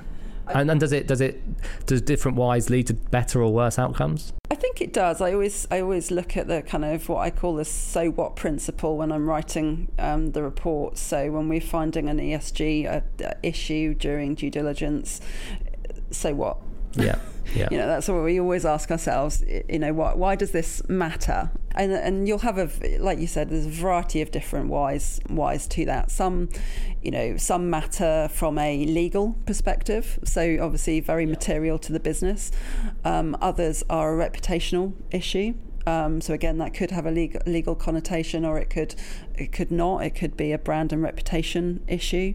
And, 0.55 0.71
and 0.71 0.81
does 0.81 0.93
it 0.93 1.07
does 1.07 1.21
it 1.21 1.43
does 1.87 2.01
different 2.03 2.37
whys 2.37 2.71
lead 2.71 2.87
to 2.89 2.95
better 2.95 3.43
or 3.43 3.53
worse 3.53 3.79
outcomes? 3.79 4.33
I 4.51 4.55
think 4.55 4.81
it 4.81 4.93
does. 4.93 5.21
I 5.21 5.33
always 5.33 5.67
I 5.71 5.81
always 5.81 6.11
look 6.11 6.37
at 6.37 6.49
the 6.49 6.63
kind 6.63 6.85
of 6.85 7.09
what 7.09 7.19
I 7.19 7.31
call 7.31 7.57
the 7.57 7.65
so 7.65 8.11
what 8.11 8.37
principle 8.37 8.97
when 8.97 9.13
I'm 9.13 9.29
writing 9.29 9.91
um, 9.99 10.33
the 10.33 10.43
report. 10.43 10.99
So 10.99 11.31
when 11.31 11.49
we're 11.49 11.61
finding 11.61 12.09
an 12.09 12.19
ESG 12.19 13.03
uh, 13.23 13.35
issue 13.43 13.95
during 13.95 14.35
due 14.35 14.51
diligence, 14.51 15.21
so 16.11 16.35
what? 16.35 16.59
Yeah. 16.95 17.19
Yeah. 17.55 17.69
You 17.71 17.79
know, 17.79 17.87
that's 17.87 18.09
what 18.09 18.23
we 18.23 18.41
always 18.41 18.65
ask 18.65 18.91
ourselves. 18.91 19.43
You 19.69 19.79
know, 19.79 19.93
why, 19.93 20.15
why 20.15 20.37
does 20.37 20.51
this 20.51 20.87
matter? 20.89 21.51
And 21.75 21.93
and 21.93 22.27
you'll 22.27 22.39
have 22.39 22.59
a 22.59 22.99
like 22.99 23.19
you 23.19 23.27
said, 23.27 23.51
there's 23.51 23.67
a 23.67 23.71
variety 23.71 24.21
of 24.21 24.31
different 24.31 24.69
whys 24.69 25.21
whys 25.29 25.67
to 25.69 25.85
that. 25.87 26.11
Some, 26.11 26.49
you 27.03 27.11
know, 27.11 27.37
some 27.37 27.71
matter 27.71 28.29
from 28.33 28.59
a 28.59 28.85
legal 28.87 29.37
perspective. 29.47 30.19
So 30.25 30.59
obviously 30.61 31.01
very 31.01 31.25
yeah. 31.25 31.31
material 31.31 31.79
to 31.79 31.93
the 31.93 32.01
business. 32.01 32.51
Um, 33.05 33.37
others 33.41 33.85
are 33.89 34.21
a 34.21 34.31
reputational 34.31 34.95
issue. 35.11 35.55
Um, 35.89 36.21
so 36.21 36.35
again, 36.35 36.59
that 36.59 36.75
could 36.75 36.91
have 36.91 37.07
a 37.07 37.11
legal, 37.11 37.41
legal 37.47 37.75
connotation, 37.75 38.45
or 38.45 38.59
it 38.59 38.69
could 38.69 38.95
it 39.35 39.53
could 39.53 39.71
not. 39.71 40.05
It 40.05 40.11
could 40.11 40.37
be 40.37 40.53
a 40.53 40.59
brand 40.59 40.93
and 40.93 41.03
reputation 41.03 41.83
issue. 41.89 42.35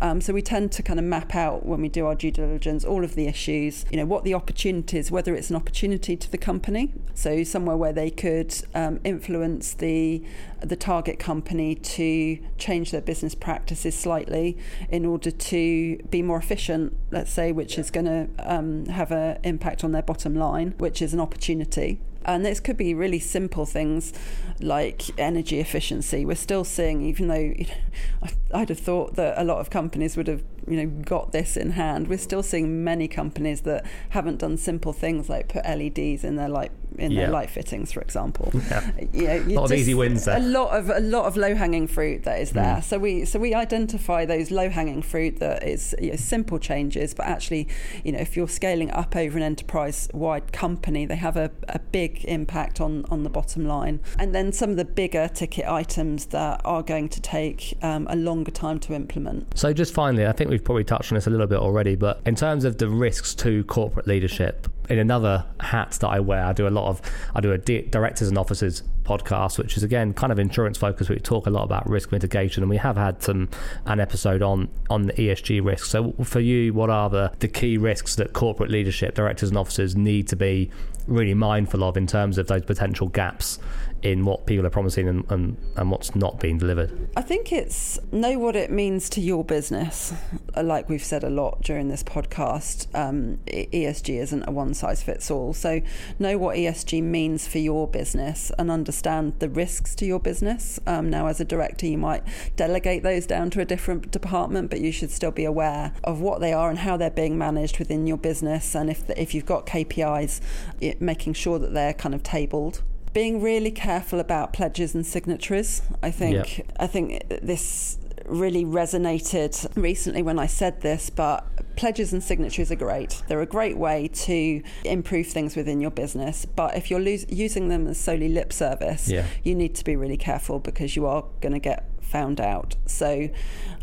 Um, 0.00 0.20
so 0.20 0.32
we 0.32 0.40
tend 0.40 0.70
to 0.72 0.82
kind 0.84 1.00
of 1.00 1.04
map 1.04 1.34
out 1.34 1.66
when 1.66 1.80
we 1.80 1.88
do 1.88 2.06
our 2.06 2.14
due 2.14 2.30
diligence 2.30 2.84
all 2.84 3.02
of 3.02 3.16
the 3.16 3.26
issues. 3.26 3.84
You 3.90 3.96
know 3.96 4.06
what 4.06 4.22
the 4.22 4.34
opportunities, 4.34 5.10
whether 5.10 5.34
it's 5.34 5.50
an 5.50 5.56
opportunity 5.56 6.16
to 6.16 6.30
the 6.30 6.38
company, 6.38 6.92
so 7.12 7.42
somewhere 7.42 7.76
where 7.76 7.92
they 7.92 8.10
could 8.10 8.54
um, 8.72 9.00
influence 9.02 9.74
the 9.74 10.22
the 10.60 10.76
target 10.76 11.18
company 11.18 11.74
to 11.74 12.38
change 12.56 12.92
their 12.92 13.00
business 13.00 13.34
practices 13.34 13.98
slightly 13.98 14.56
in 14.88 15.04
order 15.04 15.32
to 15.32 15.96
be 16.08 16.22
more 16.22 16.38
efficient. 16.38 16.96
Let's 17.10 17.32
say, 17.32 17.50
which 17.50 17.74
yeah. 17.74 17.80
is 17.80 17.90
going 17.90 18.06
to 18.06 18.28
um, 18.38 18.86
have 18.86 19.10
an 19.10 19.40
impact 19.42 19.82
on 19.82 19.90
their 19.90 20.02
bottom 20.02 20.36
line, 20.36 20.74
which 20.78 21.02
is 21.02 21.12
an 21.12 21.18
opportunity 21.18 21.98
And 22.24 22.44
this 22.44 22.60
could 22.60 22.76
be 22.76 22.94
really 22.94 23.18
simple 23.18 23.66
things 23.66 24.12
like 24.60 25.18
energy 25.18 25.60
efficiency. 25.60 26.24
We're 26.24 26.34
still 26.36 26.64
seeing, 26.64 27.02
even 27.02 27.28
though 27.28 27.34
you 27.34 27.66
know, 27.66 28.28
I'd 28.54 28.68
have 28.68 28.78
thought 28.78 29.16
that 29.16 29.40
a 29.40 29.44
lot 29.44 29.58
of 29.58 29.70
companies 29.70 30.16
would 30.16 30.28
have 30.28 30.42
you 30.66 30.76
know 30.76 30.86
got 30.86 31.32
this 31.32 31.56
in 31.56 31.70
hand, 31.70 32.08
we're 32.08 32.18
still 32.18 32.42
seeing 32.42 32.84
many 32.84 33.08
companies 33.08 33.62
that 33.62 33.84
haven't 34.10 34.38
done 34.38 34.56
simple 34.56 34.92
things 34.92 35.28
like 35.28 35.48
put 35.48 35.64
LEDs 35.64 36.24
in 36.24 36.36
their 36.36 36.48
light 36.48 36.72
in 36.98 37.12
yeah. 37.12 37.22
their 37.22 37.30
light 37.30 37.50
fittings, 37.50 37.92
for 37.92 38.00
example. 38.00 38.52
Yeah. 38.72 38.90
You 39.12 39.26
know, 39.26 39.60
a 39.60 39.60
lot 39.60 39.64
of 39.72 39.78
easy 39.78 39.92
wins 39.92 40.24
there. 40.24 40.36
A 40.36 40.40
lot 40.40 40.76
of 40.76 40.88
a 40.88 41.00
lot 41.00 41.26
of 41.26 41.36
low 41.36 41.54
hanging 41.54 41.86
fruit 41.86 42.22
that 42.24 42.40
is 42.40 42.52
there. 42.52 42.76
Mm. 42.76 42.84
So 42.84 42.98
we 42.98 43.24
so 43.24 43.38
we 43.38 43.54
identify 43.54 44.24
those 44.24 44.50
low 44.50 44.70
hanging 44.70 45.02
fruit 45.02 45.40
that 45.40 45.62
is 45.64 45.94
you 46.00 46.10
know, 46.10 46.16
simple 46.16 46.58
changes, 46.58 47.12
but 47.12 47.26
actually, 47.26 47.68
you 48.04 48.12
know, 48.12 48.18
if 48.18 48.36
you're 48.36 48.48
scaling 48.48 48.90
up 48.92 49.16
over 49.16 49.36
an 49.36 49.42
enterprise 49.42 50.08
wide 50.14 50.52
company, 50.52 51.04
they 51.04 51.16
have 51.16 51.36
a, 51.36 51.50
a 51.68 51.78
big 51.78 52.24
impact 52.24 52.80
on 52.80 53.04
on 53.10 53.24
the 53.24 53.30
bottom 53.30 53.66
line. 53.66 54.00
And 54.18 54.34
then 54.34 54.52
some 54.52 54.70
of 54.70 54.76
the 54.76 54.84
bigger 54.84 55.28
ticket 55.28 55.66
items 55.66 56.26
that 56.26 56.60
are 56.64 56.82
going 56.82 57.08
to 57.10 57.20
take 57.20 57.76
um, 57.82 58.06
a 58.08 58.16
longer 58.16 58.52
time 58.52 58.78
to 58.80 58.94
implement. 58.94 59.58
So 59.58 59.72
just 59.72 59.92
finally, 59.92 60.26
I 60.26 60.32
think 60.32 60.50
we've 60.52 60.62
probably 60.62 60.84
touched 60.84 61.10
on 61.10 61.16
this 61.16 61.26
a 61.26 61.30
little 61.30 61.46
bit 61.46 61.58
already, 61.58 61.96
but 61.96 62.20
in 62.26 62.36
terms 62.36 62.64
of 62.64 62.78
the 62.78 62.88
risks 62.88 63.34
to 63.36 63.64
corporate 63.64 64.06
leadership, 64.06 64.68
in 64.88 64.98
another 64.98 65.44
hat 65.60 65.92
that 66.00 66.08
I 66.08 66.20
wear, 66.20 66.44
I 66.44 66.52
do 66.52 66.66
a 66.66 66.70
lot 66.70 66.88
of 66.88 67.00
I 67.34 67.40
do 67.40 67.52
a 67.52 67.58
directors 67.58 68.28
and 68.28 68.38
officers 68.38 68.82
podcast, 69.04 69.58
which 69.58 69.76
is 69.76 69.82
again 69.82 70.14
kind 70.14 70.32
of 70.32 70.38
insurance 70.38 70.78
focused. 70.78 71.10
We 71.10 71.18
talk 71.18 71.46
a 71.46 71.50
lot 71.50 71.64
about 71.64 71.88
risk 71.88 72.12
mitigation, 72.12 72.62
and 72.62 72.70
we 72.70 72.76
have 72.76 72.96
had 72.96 73.22
some 73.22 73.48
an 73.86 74.00
episode 74.00 74.42
on 74.42 74.68
on 74.90 75.02
the 75.02 75.12
ESG 75.14 75.64
risks. 75.64 75.90
So 75.90 76.12
for 76.24 76.40
you, 76.40 76.72
what 76.72 76.90
are 76.90 77.10
the 77.10 77.32
the 77.38 77.48
key 77.48 77.78
risks 77.78 78.16
that 78.16 78.32
corporate 78.32 78.70
leadership, 78.70 79.14
directors 79.14 79.48
and 79.48 79.58
officers 79.58 79.96
need 79.96 80.28
to 80.28 80.36
be 80.36 80.70
really 81.06 81.34
mindful 81.34 81.82
of 81.84 81.96
in 81.96 82.06
terms 82.06 82.38
of 82.38 82.46
those 82.46 82.64
potential 82.64 83.08
gaps 83.08 83.58
in 84.02 84.24
what 84.24 84.46
people 84.46 84.66
are 84.66 84.70
promising 84.70 85.08
and, 85.08 85.24
and, 85.30 85.56
and 85.76 85.90
what's 85.90 86.14
not 86.16 86.40
being 86.40 86.58
delivered? 86.58 87.08
I 87.16 87.22
think 87.22 87.52
it's 87.52 87.98
know 88.10 88.38
what 88.38 88.56
it 88.56 88.70
means 88.70 89.08
to 89.10 89.20
your 89.20 89.44
business. 89.44 90.12
Like 90.60 90.88
we've 90.88 91.04
said 91.04 91.22
a 91.22 91.30
lot 91.30 91.62
during 91.62 91.88
this 91.88 92.02
podcast, 92.02 92.92
um, 92.98 93.38
ESG 93.46 94.20
isn't 94.20 94.42
a 94.48 94.50
one 94.50 94.71
size 94.74 95.02
fits 95.02 95.30
all. 95.30 95.52
So 95.52 95.80
know 96.18 96.38
what 96.38 96.56
ESG 96.56 97.02
means 97.02 97.46
for 97.46 97.58
your 97.58 97.88
business 97.88 98.50
and 98.58 98.70
understand 98.70 99.34
the 99.38 99.48
risks 99.48 99.94
to 99.96 100.06
your 100.06 100.20
business. 100.20 100.78
Um, 100.86 101.10
now, 101.10 101.26
as 101.26 101.40
a 101.40 101.44
director, 101.44 101.86
you 101.86 101.98
might 101.98 102.22
delegate 102.56 103.02
those 103.02 103.26
down 103.26 103.50
to 103.50 103.60
a 103.60 103.64
different 103.64 104.10
department, 104.10 104.70
but 104.70 104.80
you 104.80 104.92
should 104.92 105.10
still 105.10 105.30
be 105.30 105.44
aware 105.44 105.92
of 106.04 106.20
what 106.20 106.40
they 106.40 106.52
are 106.52 106.70
and 106.70 106.80
how 106.80 106.96
they're 106.96 107.10
being 107.10 107.38
managed 107.38 107.78
within 107.78 108.06
your 108.06 108.18
business. 108.18 108.74
And 108.74 108.90
if, 108.90 109.08
if 109.10 109.34
you've 109.34 109.46
got 109.46 109.66
KPIs, 109.66 110.40
it, 110.80 111.00
making 111.00 111.34
sure 111.34 111.58
that 111.58 111.74
they're 111.74 111.94
kind 111.94 112.14
of 112.14 112.22
tabled 112.22 112.82
being 113.12 113.42
really 113.42 113.70
careful 113.70 114.20
about 114.20 114.52
pledges 114.52 114.94
and 114.94 115.04
signatories. 115.04 115.82
I 116.02 116.10
think 116.10 116.58
yep. 116.58 116.66
I 116.78 116.86
think 116.86 117.22
this 117.28 117.98
really 118.32 118.64
resonated 118.64 119.70
recently 119.76 120.22
when 120.22 120.38
I 120.38 120.46
said 120.46 120.80
this, 120.80 121.10
but 121.10 121.76
pledges 121.76 122.12
and 122.12 122.22
signatories 122.22 122.70
are 122.70 122.76
great. 122.76 123.22
They're 123.28 123.42
a 123.42 123.46
great 123.46 123.76
way 123.76 124.08
to 124.08 124.62
improve 124.84 125.26
things 125.26 125.56
within 125.56 125.80
your 125.80 125.90
business. 125.90 126.44
But 126.44 126.76
if 126.76 126.90
you're 126.90 127.00
lo- 127.00 127.16
using 127.28 127.68
them 127.68 127.86
as 127.86 127.98
solely 127.98 128.28
lip 128.28 128.52
service, 128.52 129.08
yeah. 129.08 129.26
you 129.42 129.54
need 129.54 129.74
to 129.76 129.84
be 129.84 129.96
really 129.96 130.16
careful 130.16 130.58
because 130.58 130.96
you 130.96 131.06
are 131.06 131.24
going 131.40 131.52
to 131.52 131.58
get 131.58 131.88
found 132.00 132.40
out. 132.40 132.76
So 132.86 133.30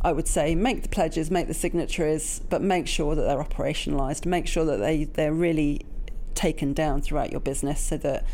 I 0.01 0.11
would 0.11 0.27
say 0.27 0.55
make 0.55 0.83
the 0.83 0.89
pledges, 0.89 1.31
make 1.31 1.47
the 1.47 1.53
signatories, 1.53 2.41
but 2.49 2.61
make 2.61 2.87
sure 2.87 3.15
that 3.15 3.23
they're 3.23 3.43
operationalized. 3.43 4.25
Make 4.25 4.47
sure 4.47 4.65
that 4.65 4.77
they, 4.77 5.05
they're 5.05 5.33
really 5.33 5.85
taken 6.35 6.73
down 6.73 7.01
throughout 7.01 7.31
your 7.31 7.41
business 7.41 7.81
so 7.81 7.97
that 7.97 8.25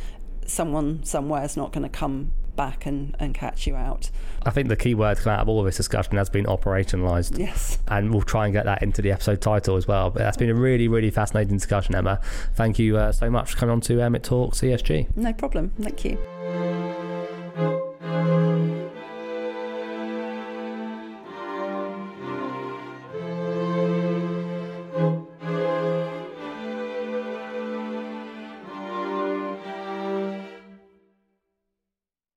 someone 0.46 1.04
somewhere 1.04 1.44
is 1.44 1.58
not 1.58 1.72
going 1.72 1.84
to 1.84 1.90
come 1.90 2.32
back 2.56 2.86
and, 2.86 3.16
and 3.20 3.34
catch 3.34 3.68
you 3.68 3.76
out. 3.76 4.10
I 4.46 4.52
think 4.52 4.70
the 4.70 4.76
key 4.76 4.94
word 4.94 5.18
out 5.28 5.42
of 5.42 5.50
all 5.50 5.60
of 5.60 5.66
this 5.66 5.78
discussion 5.78 6.18
has 6.18 6.30
been 6.30 6.46
operationalised. 6.46 7.38
Yes. 7.38 7.80
And 7.88 8.12
we'll 8.12 8.22
try 8.22 8.46
and 8.46 8.54
get 8.54 8.66
that 8.66 8.84
into 8.84 9.02
the 9.02 9.12
episode 9.12 9.42
title 9.42 9.76
as 9.76 9.88
well. 9.88 10.10
But 10.10 10.20
that's 10.20 10.38
been 10.38 10.50
a 10.50 10.56
really, 10.56 10.88
really 10.88 11.10
fascinating 11.10 11.58
discussion, 11.58 11.96
Emma. 11.96 12.20
Thank 12.54 12.80
you 12.80 12.98
uh, 12.98 13.12
so 13.12 13.30
much 13.30 13.52
for 13.52 13.58
coming 13.58 13.74
on 13.74 13.82
to 13.82 13.98
AIRMIC 13.98 14.24
Talks 14.24 14.62
ESG. 14.62 15.16
No 15.16 15.34
problem. 15.34 15.72
Thank 15.80 16.06
you. 16.06 16.75